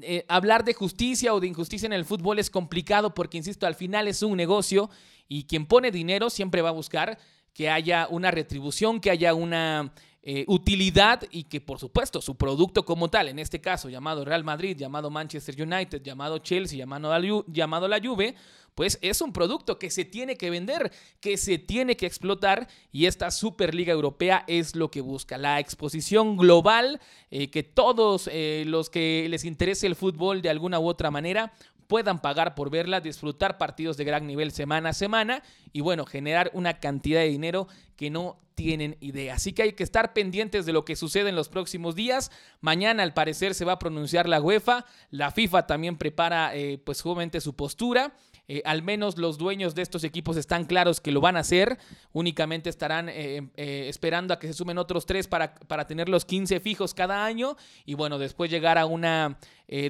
eh, 0.00 0.24
hablar 0.28 0.64
de 0.64 0.74
justicia 0.74 1.34
o 1.34 1.40
de 1.40 1.48
injusticia 1.48 1.86
en 1.86 1.92
el 1.92 2.04
fútbol 2.04 2.38
es 2.38 2.50
complicado 2.50 3.14
porque, 3.14 3.36
insisto, 3.36 3.66
al 3.66 3.74
final 3.74 4.08
es 4.08 4.22
un 4.22 4.36
negocio 4.36 4.88
y 5.28 5.44
quien 5.44 5.66
pone 5.66 5.90
dinero 5.90 6.30
siempre 6.30 6.62
va 6.62 6.70
a 6.70 6.72
buscar 6.72 7.18
que 7.52 7.68
haya 7.68 8.06
una 8.08 8.30
retribución, 8.30 9.00
que 9.00 9.10
haya 9.10 9.34
una 9.34 9.92
eh, 10.22 10.44
utilidad 10.46 11.22
y 11.30 11.44
que, 11.44 11.60
por 11.60 11.78
supuesto, 11.78 12.20
su 12.20 12.36
producto 12.36 12.84
como 12.84 13.08
tal, 13.08 13.28
en 13.28 13.38
este 13.38 13.60
caso 13.60 13.88
llamado 13.88 14.24
Real 14.24 14.44
Madrid, 14.44 14.76
llamado 14.76 15.10
Manchester 15.10 15.60
United, 15.60 16.00
llamado 16.02 16.38
Chelsea, 16.38 16.78
llamado 16.78 17.44
llamado 17.48 17.88
la 17.88 18.00
Juve, 18.00 18.34
pues 18.74 18.98
es 19.02 19.20
un 19.20 19.32
producto 19.32 19.78
que 19.78 19.90
se 19.90 20.04
tiene 20.04 20.36
que 20.36 20.50
vender, 20.50 20.92
que 21.20 21.36
se 21.36 21.58
tiene 21.58 21.96
que 21.96 22.06
explotar 22.06 22.68
y 22.90 23.06
esta 23.06 23.30
Superliga 23.30 23.92
Europea 23.92 24.44
es 24.46 24.76
lo 24.76 24.90
que 24.90 25.00
busca, 25.00 25.38
la 25.38 25.60
exposición 25.60 26.36
global, 26.36 27.00
eh, 27.30 27.50
que 27.50 27.62
todos 27.62 28.28
eh, 28.32 28.64
los 28.66 28.90
que 28.90 29.26
les 29.28 29.44
interese 29.44 29.86
el 29.86 29.96
fútbol 29.96 30.42
de 30.42 30.50
alguna 30.50 30.80
u 30.80 30.86
otra 30.86 31.10
manera 31.10 31.52
puedan 31.86 32.22
pagar 32.22 32.54
por 32.54 32.70
verla, 32.70 33.00
disfrutar 33.00 33.58
partidos 33.58 33.98
de 33.98 34.04
gran 34.04 34.26
nivel 34.26 34.52
semana 34.52 34.90
a 34.90 34.94
semana 34.94 35.42
y 35.74 35.82
bueno, 35.82 36.06
generar 36.06 36.50
una 36.54 36.80
cantidad 36.80 37.20
de 37.20 37.28
dinero 37.28 37.68
que 37.96 38.08
no 38.08 38.38
tienen 38.54 38.96
idea. 39.00 39.34
Así 39.34 39.52
que 39.52 39.62
hay 39.62 39.72
que 39.72 39.82
estar 39.82 40.12
pendientes 40.12 40.64
de 40.64 40.72
lo 40.72 40.84
que 40.84 40.96
sucede 40.96 41.28
en 41.28 41.36
los 41.36 41.48
próximos 41.48 41.94
días. 41.94 42.30
Mañana 42.60 43.02
al 43.02 43.12
parecer 43.12 43.54
se 43.54 43.64
va 43.64 43.72
a 43.72 43.78
pronunciar 43.78 44.28
la 44.28 44.40
UEFA, 44.40 44.86
la 45.10 45.30
FIFA 45.30 45.66
también 45.66 45.98
prepara 45.98 46.54
eh, 46.54 46.78
pues 46.82 46.98
su 46.98 47.54
postura. 47.54 48.14
Eh, 48.54 48.60
al 48.66 48.82
menos 48.82 49.16
los 49.16 49.38
dueños 49.38 49.74
de 49.74 49.80
estos 49.80 50.04
equipos 50.04 50.36
están 50.36 50.66
claros 50.66 51.00
que 51.00 51.10
lo 51.10 51.22
van 51.22 51.38
a 51.38 51.40
hacer. 51.40 51.78
Únicamente 52.12 52.68
estarán 52.68 53.08
eh, 53.08 53.48
eh, 53.56 53.86
esperando 53.88 54.34
a 54.34 54.38
que 54.38 54.46
se 54.46 54.52
sumen 54.52 54.76
otros 54.76 55.06
tres 55.06 55.26
para, 55.26 55.54
para 55.54 55.86
tener 55.86 56.10
los 56.10 56.26
15 56.26 56.60
fijos 56.60 56.92
cada 56.92 57.24
año. 57.24 57.56
Y 57.86 57.94
bueno, 57.94 58.18
después 58.18 58.50
llegar 58.50 58.76
a 58.76 58.84
una 58.84 59.38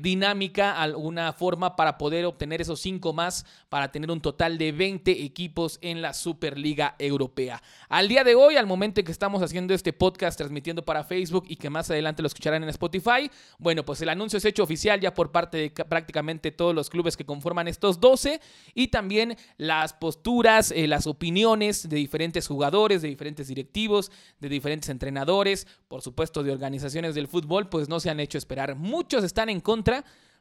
dinámica, 0.00 0.80
alguna 0.80 1.32
forma 1.32 1.74
para 1.74 1.98
poder 1.98 2.24
obtener 2.24 2.60
esos 2.60 2.80
cinco 2.80 3.12
más 3.12 3.44
para 3.68 3.90
tener 3.90 4.10
un 4.10 4.20
total 4.20 4.58
de 4.58 4.70
20 4.70 5.24
equipos 5.24 5.78
en 5.82 6.02
la 6.02 6.14
Superliga 6.14 6.94
Europea. 6.98 7.62
Al 7.88 8.08
día 8.08 8.22
de 8.22 8.34
hoy, 8.34 8.56
al 8.56 8.66
momento 8.66 9.00
en 9.00 9.06
que 9.06 9.12
estamos 9.12 9.42
haciendo 9.42 9.74
este 9.74 9.92
podcast 9.92 10.38
transmitiendo 10.38 10.84
para 10.84 11.04
Facebook 11.04 11.44
y 11.48 11.56
que 11.56 11.70
más 11.70 11.90
adelante 11.90 12.22
lo 12.22 12.28
escucharán 12.28 12.62
en 12.62 12.68
Spotify, 12.68 13.30
bueno, 13.58 13.84
pues 13.84 14.00
el 14.02 14.08
anuncio 14.08 14.36
es 14.36 14.44
hecho 14.44 14.62
oficial 14.62 15.00
ya 15.00 15.14
por 15.14 15.32
parte 15.32 15.58
de 15.58 15.70
prácticamente 15.70 16.52
todos 16.52 16.74
los 16.74 16.88
clubes 16.88 17.16
que 17.16 17.24
conforman 17.24 17.66
estos 17.66 17.98
12 18.00 18.40
y 18.74 18.88
también 18.88 19.36
las 19.56 19.94
posturas, 19.94 20.70
eh, 20.70 20.86
las 20.86 21.06
opiniones 21.06 21.88
de 21.88 21.96
diferentes 21.96 22.46
jugadores, 22.46 23.02
de 23.02 23.08
diferentes 23.08 23.48
directivos, 23.48 24.12
de 24.38 24.48
diferentes 24.48 24.90
entrenadores, 24.90 25.66
por 25.88 26.02
supuesto 26.02 26.42
de 26.42 26.52
organizaciones 26.52 27.14
del 27.14 27.28
fútbol, 27.28 27.68
pues 27.68 27.88
no 27.88 28.00
se 28.00 28.10
han 28.10 28.20
hecho 28.20 28.38
esperar. 28.38 28.76
Muchos 28.76 29.24
están 29.24 29.48
en 29.48 29.60
contra 29.60 29.71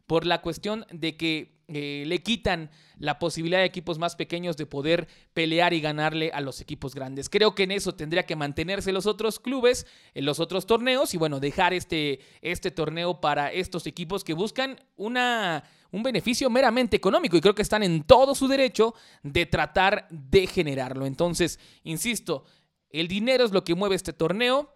por 0.08 0.26
la 0.26 0.42
cuestión 0.42 0.86
de 0.92 1.16
que 1.16 1.62
eh, 1.74 2.04
le 2.06 2.22
quitan 2.22 2.70
la 2.98 3.18
posibilidad 3.18 3.60
de 3.60 3.66
equipos 3.66 3.98
más 3.98 4.18
pequeños 4.18 4.58
de 4.58 4.66
poder 4.66 5.08
pelear 5.34 5.74
y 5.74 5.80
ganarle 5.80 6.30
a 6.34 6.42
los 6.42 6.60
equipos 6.60 6.94
grandes. 6.94 7.30
Creo 7.30 7.56
que 7.56 7.64
en 7.64 7.72
eso 7.72 7.96
tendría 7.96 8.26
que 8.26 8.36
mantenerse 8.36 8.92
los 8.92 9.06
otros 9.06 9.40
clubes, 9.40 9.88
en 10.14 10.26
los 10.26 10.42
otros 10.42 10.66
torneos 10.66 11.14
y 11.14 11.18
bueno, 11.18 11.40
dejar 11.40 11.74
este, 11.74 12.20
este 12.42 12.72
torneo 12.72 13.22
para 13.22 13.54
estos 13.54 13.88
equipos 13.88 14.26
que 14.26 14.34
buscan 14.34 14.78
una, 14.98 15.64
un 15.92 16.04
beneficio 16.04 16.50
meramente 16.50 16.98
económico 16.98 17.38
y 17.38 17.42
creo 17.42 17.56
que 17.56 17.62
están 17.62 17.84
en 17.84 18.04
todo 18.04 18.36
su 18.36 18.50
derecho 18.50 18.94
de 19.24 19.46
tratar 19.46 20.08
de 20.10 20.46
generarlo. 20.46 21.06
Entonces, 21.06 21.58
insisto, 21.84 22.44
el 22.90 23.08
dinero 23.08 23.46
es 23.46 23.52
lo 23.52 23.64
que 23.64 23.76
mueve 23.76 23.96
este 23.96 24.12
torneo 24.12 24.74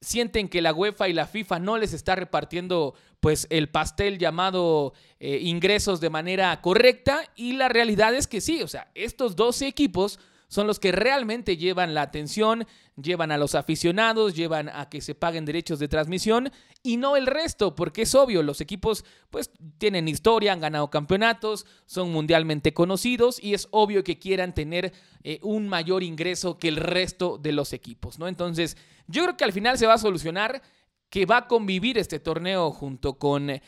sienten 0.00 0.48
que 0.48 0.62
la 0.62 0.72
UEFA 0.72 1.08
y 1.08 1.12
la 1.12 1.26
FIFA 1.26 1.58
no 1.58 1.78
les 1.78 1.92
está 1.92 2.14
repartiendo 2.14 2.94
pues 3.20 3.46
el 3.50 3.68
pastel 3.68 4.18
llamado 4.18 4.92
eh, 5.18 5.38
ingresos 5.42 6.00
de 6.00 6.10
manera 6.10 6.60
correcta 6.60 7.22
y 7.34 7.54
la 7.54 7.68
realidad 7.68 8.14
es 8.14 8.26
que 8.26 8.40
sí, 8.40 8.62
o 8.62 8.68
sea, 8.68 8.90
estos 8.94 9.36
12 9.36 9.66
equipos 9.66 10.18
son 10.48 10.66
los 10.66 10.78
que 10.78 10.92
realmente 10.92 11.56
llevan 11.56 11.94
la 11.94 12.02
atención, 12.02 12.66
llevan 13.00 13.32
a 13.32 13.38
los 13.38 13.54
aficionados, 13.54 14.34
llevan 14.34 14.68
a 14.68 14.88
que 14.88 15.00
se 15.00 15.14
paguen 15.14 15.44
derechos 15.44 15.78
de 15.78 15.88
transmisión 15.88 16.52
y 16.82 16.96
no 16.96 17.16
el 17.16 17.26
resto, 17.26 17.74
porque 17.74 18.02
es 18.02 18.14
obvio, 18.14 18.42
los 18.42 18.60
equipos 18.60 19.04
pues 19.30 19.50
tienen 19.78 20.08
historia, 20.08 20.52
han 20.52 20.60
ganado 20.60 20.90
campeonatos, 20.90 21.66
son 21.86 22.12
mundialmente 22.12 22.72
conocidos 22.72 23.42
y 23.42 23.54
es 23.54 23.68
obvio 23.70 24.04
que 24.04 24.18
quieran 24.18 24.54
tener 24.54 24.92
eh, 25.24 25.40
un 25.42 25.68
mayor 25.68 26.02
ingreso 26.02 26.58
que 26.58 26.68
el 26.68 26.76
resto 26.76 27.38
de 27.38 27.52
los 27.52 27.72
equipos, 27.72 28.18
¿no? 28.18 28.28
Entonces, 28.28 28.76
yo 29.08 29.24
creo 29.24 29.36
que 29.36 29.44
al 29.44 29.52
final 29.52 29.78
se 29.78 29.86
va 29.86 29.94
a 29.94 29.98
solucionar 29.98 30.62
que 31.10 31.26
va 31.26 31.38
a 31.38 31.46
convivir 31.46 31.98
este 31.98 32.18
torneo 32.18 32.70
junto 32.72 33.14
con 33.18 33.50
eh, 33.50 33.60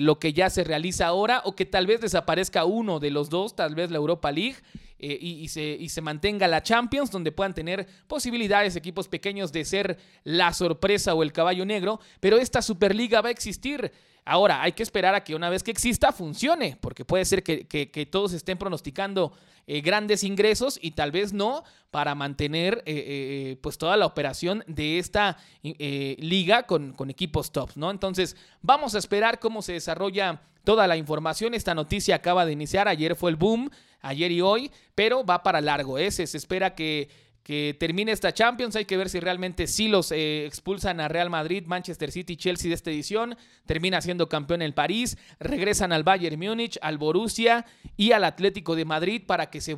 lo 0.00 0.18
que 0.18 0.32
ya 0.32 0.48
se 0.48 0.64
realiza 0.64 1.06
ahora 1.06 1.42
o 1.44 1.56
que 1.56 1.66
tal 1.66 1.86
vez 1.86 2.00
desaparezca 2.00 2.64
uno 2.64 3.00
de 3.00 3.10
los 3.10 3.30
dos, 3.30 3.56
tal 3.56 3.74
vez 3.74 3.90
la 3.90 3.96
Europa 3.96 4.30
League 4.30 4.56
eh, 5.04 5.18
y, 5.20 5.48
se, 5.48 5.62
y, 5.62 5.90
se, 5.90 6.00
mantenga 6.00 6.48
la 6.48 6.62
Champions, 6.62 7.10
donde 7.10 7.30
puedan 7.30 7.52
tener 7.52 7.86
posibilidades 8.06 8.74
equipos 8.74 9.06
pequeños 9.06 9.52
de 9.52 9.66
ser 9.66 9.98
la 10.24 10.54
sorpresa 10.54 11.12
o 11.12 11.22
el 11.22 11.30
caballo 11.30 11.66
negro, 11.66 12.00
pero 12.20 12.38
esta 12.38 12.62
Superliga 12.62 13.20
va 13.20 13.28
a 13.28 13.32
existir. 13.32 13.92
Ahora, 14.24 14.62
hay 14.62 14.72
que 14.72 14.82
esperar 14.82 15.14
a 15.14 15.22
que 15.22 15.34
una 15.34 15.50
vez 15.50 15.62
que 15.62 15.70
exista 15.70 16.12
funcione, 16.12 16.76
porque 16.80 17.04
puede 17.04 17.24
ser 17.24 17.42
que, 17.42 18.08
todos 18.10 18.32
estén 18.32 18.58
pronosticando 18.58 19.32
eh, 19.66 19.80
grandes 19.80 20.24
ingresos 20.24 20.78
y 20.80 20.92
tal 20.92 21.10
vez 21.10 21.32
no 21.32 21.64
para 21.90 22.14
mantener 22.14 22.82
eh, 22.86 23.56
pues 23.62 23.78
toda 23.78 23.96
la 23.96 24.06
operación 24.06 24.64
de 24.66 24.98
esta 24.98 25.38
liga 25.62 26.64
con, 26.64 26.94
equipos 27.08 27.52
top, 27.52 27.70
¿no? 27.76 27.90
Entonces, 27.90 28.36
vamos 28.62 28.94
a 28.94 28.98
esperar 28.98 29.38
cómo 29.38 29.62
se 29.62 29.74
desarrolla 29.74 30.42
toda 30.64 30.86
la 30.86 30.96
información. 30.96 31.54
Esta 31.54 31.74
noticia 31.74 32.16
acaba 32.16 32.46
de 32.46 32.52
iniciar, 32.52 32.88
ayer 32.88 33.16
fue 33.16 33.30
el 33.30 33.36
boom 33.36 33.70
ayer 34.04 34.30
y 34.30 34.40
hoy, 34.40 34.70
pero 34.94 35.24
va 35.24 35.42
para 35.42 35.60
largo. 35.60 35.98
ese 35.98 36.26
Se 36.26 36.36
espera 36.36 36.74
que 36.74 37.08
que 37.44 37.76
termine 37.78 38.10
esta 38.10 38.32
Champions. 38.32 38.74
Hay 38.74 38.86
que 38.86 38.96
ver 38.96 39.10
si 39.10 39.20
realmente 39.20 39.66
sí 39.66 39.86
los 39.86 40.10
eh, 40.10 40.46
expulsan 40.46 40.98
a 40.98 41.08
Real 41.08 41.28
Madrid, 41.28 41.64
Manchester 41.66 42.10
City 42.10 42.36
Chelsea 42.36 42.70
de 42.70 42.74
esta 42.74 42.90
edición. 42.90 43.36
Termina 43.66 44.00
siendo 44.00 44.30
campeón 44.30 44.62
el 44.62 44.72
París. 44.72 45.18
Regresan 45.38 45.92
al 45.92 46.04
Bayern 46.04 46.40
Múnich, 46.40 46.78
al 46.80 46.96
Borussia 46.96 47.66
y 47.98 48.12
al 48.12 48.24
Atlético 48.24 48.74
de 48.74 48.86
Madrid 48.86 49.22
para 49.26 49.50
que 49.50 49.60
se, 49.60 49.76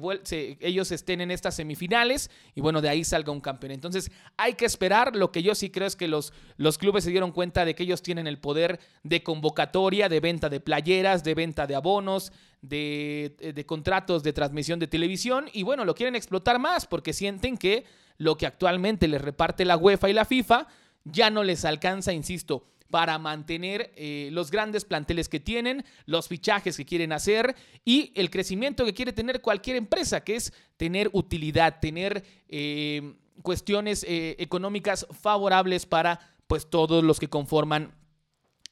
ellos 0.60 0.92
estén 0.92 1.20
en 1.20 1.32
estas 1.32 1.56
semifinales 1.56 2.30
y 2.54 2.60
bueno, 2.60 2.80
de 2.80 2.88
ahí 2.88 3.02
salga 3.02 3.32
un 3.32 3.40
campeón. 3.40 3.72
Entonces 3.72 4.12
hay 4.36 4.54
que 4.54 4.64
esperar. 4.64 5.16
Lo 5.16 5.32
que 5.32 5.42
yo 5.42 5.56
sí 5.56 5.70
creo 5.70 5.88
es 5.88 5.96
que 5.96 6.06
los, 6.06 6.32
los 6.56 6.78
clubes 6.78 7.02
se 7.02 7.10
dieron 7.10 7.32
cuenta 7.32 7.64
de 7.64 7.74
que 7.74 7.82
ellos 7.82 8.00
tienen 8.00 8.28
el 8.28 8.38
poder 8.38 8.78
de 9.02 9.24
convocatoria, 9.24 10.08
de 10.08 10.20
venta 10.20 10.48
de 10.48 10.60
playeras, 10.60 11.24
de 11.24 11.34
venta 11.34 11.66
de 11.66 11.74
abonos, 11.74 12.32
de, 12.62 13.36
eh, 13.40 13.52
de, 13.52 13.66
contratos 13.66 14.22
de 14.22 14.32
transmisión 14.32 14.78
de 14.78 14.86
televisión 14.86 15.46
y 15.52 15.62
bueno, 15.62 15.84
lo 15.84 15.94
quieren 15.94 16.16
explotar 16.16 16.58
más 16.58 16.86
porque 16.86 17.12
sienten 17.12 17.56
que 17.56 17.84
lo 18.18 18.36
que 18.36 18.46
actualmente 18.46 19.08
les 19.08 19.20
reparte 19.20 19.64
la 19.64 19.76
UEFA 19.76 20.08
y 20.08 20.12
la 20.12 20.24
FIFA 20.24 20.66
ya 21.04 21.30
no 21.30 21.44
les 21.44 21.64
alcanza, 21.64 22.12
insisto, 22.12 22.66
para 22.90 23.18
mantener 23.18 23.92
eh, 23.96 24.28
los 24.32 24.50
grandes 24.50 24.84
planteles 24.84 25.28
que 25.28 25.40
tienen, 25.40 25.84
los 26.06 26.28
fichajes 26.28 26.76
que 26.76 26.84
quieren 26.84 27.12
hacer 27.12 27.54
y 27.84 28.12
el 28.14 28.30
crecimiento 28.30 28.84
que 28.84 28.94
quiere 28.94 29.12
tener 29.12 29.40
cualquier 29.40 29.76
empresa, 29.76 30.22
que 30.22 30.36
es 30.36 30.52
tener 30.76 31.10
utilidad, 31.12 31.80
tener 31.80 32.24
eh, 32.48 33.14
cuestiones 33.42 34.04
económicas 34.08 35.06
favorables 35.20 35.84
para 35.84 36.36
pues 36.46 36.70
todos 36.70 37.02
los 37.02 37.18
que 37.18 37.28
conforman 37.28 37.92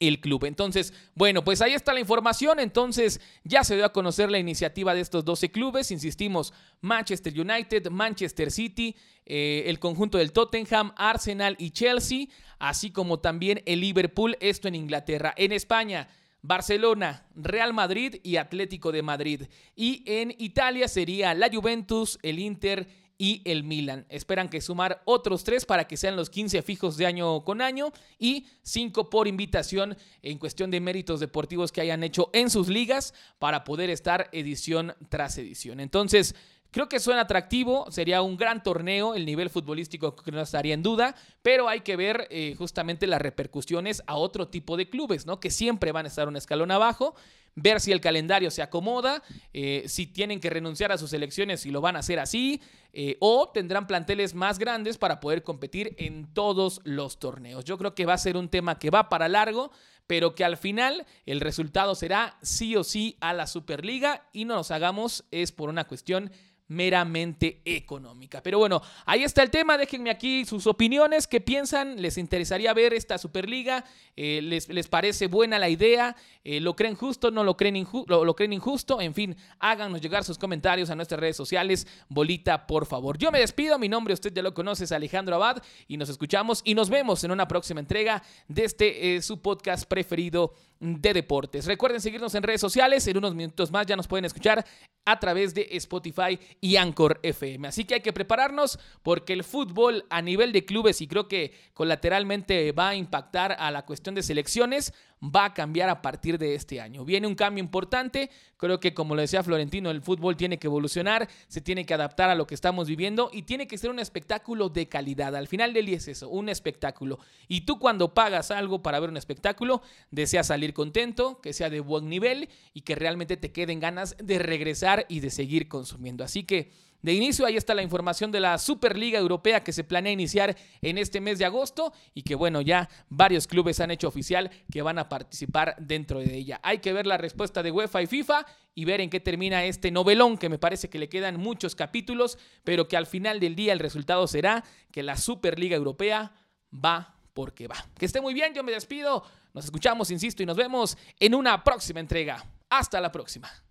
el 0.09 0.21
club. 0.21 0.45
Entonces, 0.45 0.93
bueno, 1.15 1.45
pues 1.45 1.61
ahí 1.63 1.73
está 1.73 1.93
la 1.93 2.01
información. 2.01 2.61
Entonces, 2.61 3.21
ya 3.45 3.65
se 3.65 3.77
dio 3.77 3.85
a 3.85 3.93
conocer 3.93 4.31
la 4.31 4.39
iniciativa 4.39 4.95
de 4.95 5.01
estos 5.01 5.25
12 5.25 5.51
clubes. 5.51 5.91
Insistimos, 5.91 6.53
Manchester 6.81 7.33
United, 7.39 7.91
Manchester 7.91 8.51
City, 8.51 8.97
eh, 9.27 9.65
el 9.67 9.79
conjunto 9.79 10.19
del 10.19 10.33
Tottenham, 10.33 10.93
Arsenal 10.97 11.57
y 11.59 11.71
Chelsea, 11.71 12.27
así 12.59 12.91
como 12.91 13.21
también 13.21 13.63
el 13.67 13.81
Liverpool, 13.81 14.37
esto 14.41 14.69
en 14.69 14.75
Inglaterra. 14.75 15.35
En 15.37 15.53
España, 15.53 16.09
Barcelona, 16.43 17.27
Real 17.35 17.73
Madrid 17.73 18.17
y 18.23 18.37
Atlético 18.37 18.93
de 18.93 19.03
Madrid. 19.03 19.43
Y 19.75 20.03
en 20.07 20.35
Italia 20.39 20.89
sería 20.89 21.33
la 21.33 21.49
Juventus, 21.51 22.19
el 22.23 22.39
Inter 22.39 22.87
y 23.25 23.41
el 23.47 23.65
Milan. 23.65 24.05
Esperan 24.11 24.51
que 24.51 24.61
sumar 24.61 25.01
otros 25.07 25.45
tres 25.45 25.65
para 25.65 25.89
que 25.89 25.97
sean 25.97 26.15
los 26.15 26.29
15 26.29 26.61
fijos 26.61 26.99
de 26.99 27.07
año 27.07 27.43
con 27.43 27.63
año 27.63 27.91
y 28.19 28.49
cinco 28.61 29.09
por 29.09 29.27
invitación 29.27 29.97
en 30.21 30.37
cuestión 30.37 30.71
de 30.71 30.79
méritos 30.79 31.21
deportivos 31.21 31.73
que 31.73 31.81
hayan 31.81 32.05
hecho 32.05 32.29
en 32.35 32.51
sus 32.51 32.69
ligas 32.69 33.15
para 33.39 33.65
poder 33.65 33.89
estar 33.89 34.29
edición 34.33 34.95
tras 35.09 35.39
edición. 35.39 35.81
Entonces, 35.81 36.35
Creo 36.71 36.89
que 36.89 36.99
suena 36.99 37.21
atractivo, 37.21 37.87
sería 37.93 38.21
un 38.21 38.37
gran 38.37 38.65
torneo, 38.65 39.15
el 39.15 39.27
nivel 39.27 39.49
futbolístico 39.49 40.17
que 40.17 40.33
no 40.33 40.41
estaría 40.41 40.75
en 40.75 40.83
duda, 40.83 41.15
pero 41.41 41.69
hay 41.69 41.83
que 41.83 41.95
ver 41.95 42.27
eh, 42.31 42.57
justamente 42.59 43.07
las 43.07 43.23
repercusiones 43.23 44.03
a 44.09 44.17
otro 44.17 44.49
tipo 44.49 44.77
de 44.77 44.91
clubes, 44.91 45.25
¿no? 45.25 45.39
Que 45.39 45.53
siempre 45.53 45.93
van 45.93 46.07
a 46.07 46.09
estar 46.09 46.27
un 46.27 46.35
escalón 46.35 46.73
abajo, 46.73 47.15
ver 47.57 47.81
si 47.81 47.93
el 47.93 48.01
calendario 48.01 48.51
se 48.51 48.63
acomoda, 48.63 49.23
eh, 49.53 49.85
si 49.87 50.07
tienen 50.07 50.41
que 50.41 50.51
renunciar 50.51 50.93
a 50.93 50.99
sus 50.99 51.13
elecciones, 51.13 51.61
si 51.61 51.71
lo 51.71 51.81
van 51.81 51.97
a 51.97 52.01
hacer 52.01 52.19
así, 52.19 52.61
eh, 52.93 53.17
o 53.21 53.51
tendrán 53.53 53.87
planteles 53.87 54.35
más 54.35 54.59
grandes 54.59 54.99
para 54.99 55.21
poder 55.21 55.43
competir 55.43 55.95
en 55.99 56.33
todos 56.33 56.81
los 56.85 57.19
torneos. 57.19 57.65
Yo 57.65 57.79
creo 57.79 57.95
que 57.95 58.07
va 58.07 58.15
a 58.15 58.19
ser 58.19 58.37
un 58.37 58.49
tema 58.49 58.79
que 58.79 58.91
va 58.91 59.09
para 59.09 59.29
largo 59.29 59.71
pero 60.07 60.35
que 60.35 60.45
al 60.45 60.57
final 60.57 61.07
el 61.27 61.41
resultado 61.41 61.95
será 61.95 62.37
sí 62.43 62.77
o 62.77 62.85
sí 62.85 63.17
a 63.21 63.33
la 63.33 63.47
Superliga 63.47 64.29
y 64.33 64.45
no 64.45 64.55
nos 64.55 64.71
hagamos 64.71 65.25
es 65.31 65.53
por 65.53 65.69
una 65.69 65.85
cuestión 65.85 66.31
meramente 66.69 67.61
económica. 67.65 68.43
Pero 68.43 68.59
bueno, 68.59 68.81
ahí 69.05 69.23
está 69.23 69.43
el 69.43 69.51
tema. 69.51 69.77
Déjenme 69.77 70.11
aquí 70.11 70.45
sus 70.45 70.67
opiniones. 70.67 71.27
¿Qué 71.27 71.41
piensan? 71.41 72.01
¿Les 72.01 72.17
interesaría 72.19 72.73
ver 72.73 72.95
esta 72.95 73.19
Superliga? 73.19 73.85
Eh, 74.17 74.41
les, 74.43 74.69
les, 74.69 74.89
parece 74.89 75.27
buena 75.27 75.59
la 75.59 75.69
idea? 75.69 76.17
Eh, 76.43 76.61
¿Lo 76.61 76.75
creen 76.75 76.95
justo? 76.95 77.31
¿No 77.31 77.45
lo 77.45 77.57
creen, 77.57 77.87
lo, 78.07 78.25
lo 78.25 78.35
creen 78.35 78.53
injusto? 78.53 79.01
En 79.01 79.15
fin, 79.15 79.37
háganos 79.59 80.01
llegar 80.01 80.25
sus 80.25 80.39
comentarios 80.39 80.91
a 80.91 80.95
nuestras 80.95 81.21
redes 81.21 81.37
sociales. 81.37 81.87
Bolita, 82.09 82.67
por 82.67 82.87
favor. 82.87 83.19
Yo 83.19 83.31
me 83.31 83.41
despido. 83.41 83.79
Mi 83.79 83.89
nombre, 83.89 84.15
usted 84.15 84.33
ya 84.33 84.43
lo 84.43 84.55
conoce, 84.55 84.85
es 84.85 84.93
Alejandro 84.93 85.37
Abad. 85.37 85.63
Y 85.87 85.97
nos 85.97 86.09
escuchamos 86.09 86.63
y 86.65 86.75
nos 86.75 86.89
vemos 86.89 87.25
en 87.25 87.31
una 87.31 87.47
próxima 87.47 87.81
entrega 87.81 88.23
de 88.49 88.65
este 88.65 89.17
eh, 89.17 89.23
su 89.23 89.41
podcast 89.43 89.87
preferido 89.87 90.55
de 90.81 91.13
deportes. 91.13 91.67
Recuerden 91.67 92.01
seguirnos 92.01 92.35
en 92.35 92.43
redes 92.43 92.61
sociales. 92.61 93.07
En 93.07 93.17
unos 93.17 93.35
minutos 93.35 93.71
más 93.71 93.87
ya 93.87 93.97
nos 93.97 94.07
pueden 94.07 94.25
escuchar 94.25 94.65
a 95.05 95.21
través 95.21 95.55
de 95.55 95.69
Spotify 95.73 96.39
y 96.61 96.77
Anchor 96.77 97.21
FM. 97.23 97.69
Así 97.69 97.85
que 97.85 97.95
hay 97.95 98.01
que 98.01 98.13
prepararnos 98.13 98.79
porque 99.03 99.33
el 99.33 99.45
fútbol 99.45 100.07
a 100.11 100.23
nivel 100.23 100.53
de 100.53 100.65
clubes 100.65 101.01
y 101.01 101.07
creo 101.07 101.29
que 101.29 101.53
colateralmente 101.75 102.73
va 102.73 102.91
a 102.91 102.95
impactar 102.95 103.57
a 103.59 103.71
la 103.71 103.85
cuestión 103.85 104.15
de 104.15 104.23
selecciones 104.23 104.93
va 105.25 105.47
a 105.47 105.55
cambiar 105.55 105.89
a 105.89 106.03
partir 106.03 106.39
de 106.39 106.55
este 106.55 106.81
año. 106.81 107.05
Viene 107.05 107.27
un 107.27 107.35
cambio 107.35 107.63
importante, 107.63 108.31
creo 108.57 108.81
que 108.81 108.95
como 108.95 109.15
lo 109.15 109.21
decía 109.21 109.43
Florentino, 109.43 109.91
el 109.91 110.03
fútbol 110.03 110.37
tiene 110.37 110.59
que 110.59 110.67
evolucionar, 110.67 111.29
se 111.49 111.61
tiene 111.61 111.87
que 111.87 111.95
adaptar 111.95 112.31
a 112.31 112.35
lo 112.35 112.47
que 112.47 112.55
estamos 112.55 112.89
viviendo 112.89 113.31
y 113.33 113.43
tiene 113.43 113.67
que 113.67 113.79
ser 113.79 113.91
un 113.91 113.99
espectáculo 113.99 114.69
de 114.69 114.89
calidad. 114.89 115.35
Al 115.37 115.49
final 115.49 115.73
del 115.73 115.87
día 115.87 115.97
es 115.97 116.09
eso, 116.09 116.29
un 116.29 116.49
espectáculo. 116.49 117.19
Y 117.49 117.63
tú 117.63 117.79
cuando 117.79 118.15
pagas 118.15 118.51
algo 118.51 118.83
para 118.83 119.01
ver 119.01 119.11
un 119.11 119.17
espectáculo, 119.17 119.83
deseas 120.11 120.49
salir 120.49 120.75
contento, 120.75 121.41
que 121.41 121.53
sea 121.53 121.71
de 121.71 121.81
buen 121.81 122.09
nivel 122.09 122.49
y 122.73 122.83
que 122.83 122.95
realmente 122.95 123.37
te 123.37 123.53
queden 123.53 123.81
ganas 123.81 124.17
de 124.23 124.39
regresar 124.39 125.07
y 125.09 125.21
de 125.21 125.31
seguir 125.31 125.69
consumiendo. 125.69 126.25
Así 126.25 126.44
que 126.45 126.73
de 127.05 127.13
inicio, 127.13 127.45
ahí 127.45 127.59
está 127.59 127.75
la 127.75 127.83
información 127.83 128.33
de 128.33 128.41
la 128.41 128.57
Superliga 128.57 129.19
Europea 129.19 129.63
que 129.63 129.75
se 129.75 129.85
planea 129.85 130.11
iniciar 130.11 130.57
en 130.81 130.97
este 130.97 131.21
mes 131.21 131.39
de 131.39 131.45
agosto 131.45 131.93
y 132.15 132.23
que 132.23 132.35
bueno, 132.35 132.63
ya 132.63 132.89
varios 133.11 133.47
clubes 133.47 133.79
han 133.81 133.91
hecho 133.91 134.09
oficial 134.09 134.51
que 134.73 134.81
van 134.81 134.99
a 134.99 135.07
participar 135.11 135.77
dentro 135.79 136.21
de 136.21 136.35
ella. 136.35 136.61
Hay 136.63 136.79
que 136.79 136.95
ver 136.95 137.07
la 137.07 137.19
respuesta 137.19 137.63
de 137.63 137.71
UEFA 137.71 138.01
y 138.01 138.07
FIFA 138.07 138.47
y 138.75 138.87
ver 138.87 139.03
en 139.03 139.11
qué 139.11 139.21
termina 139.21 139.67
este 139.67 139.91
novelón 139.91 140.39
que 140.39 140.49
me 140.49 140.59
parece 140.59 140.89
que 140.89 140.99
le 140.99 141.11
quedan 141.11 141.39
muchos 141.39 141.75
capítulos, 141.75 142.39
pero 142.65 142.89
que 142.89 142.97
al 142.97 143.05
final 143.05 143.39
del 143.39 143.55
día 143.55 143.75
el 143.75 143.81
resultado 143.81 144.27
será 144.27 144.65
que 144.91 145.03
la 145.03 145.19
Superliga 145.19 145.77
Europea 145.77 146.33
va 146.73 147.19
porque 147.35 147.69
va. 147.69 147.87
Que 147.99 148.07
esté 148.07 148.23
muy 148.23 148.33
bien, 148.33 148.55
yo 148.55 148.65
me 148.65 148.73
despido. 148.73 149.25
Nos 149.53 149.67
escuchamos, 149.67 150.11
insisto, 150.11 150.43
y 150.43 150.47
nos 150.47 150.57
vemos 150.57 150.97
en 151.21 151.35
una 151.35 151.63
próxima 151.63 152.01
entrega. 152.01 152.43
Hasta 152.71 152.99
la 152.99 153.13
próxima. 153.13 153.64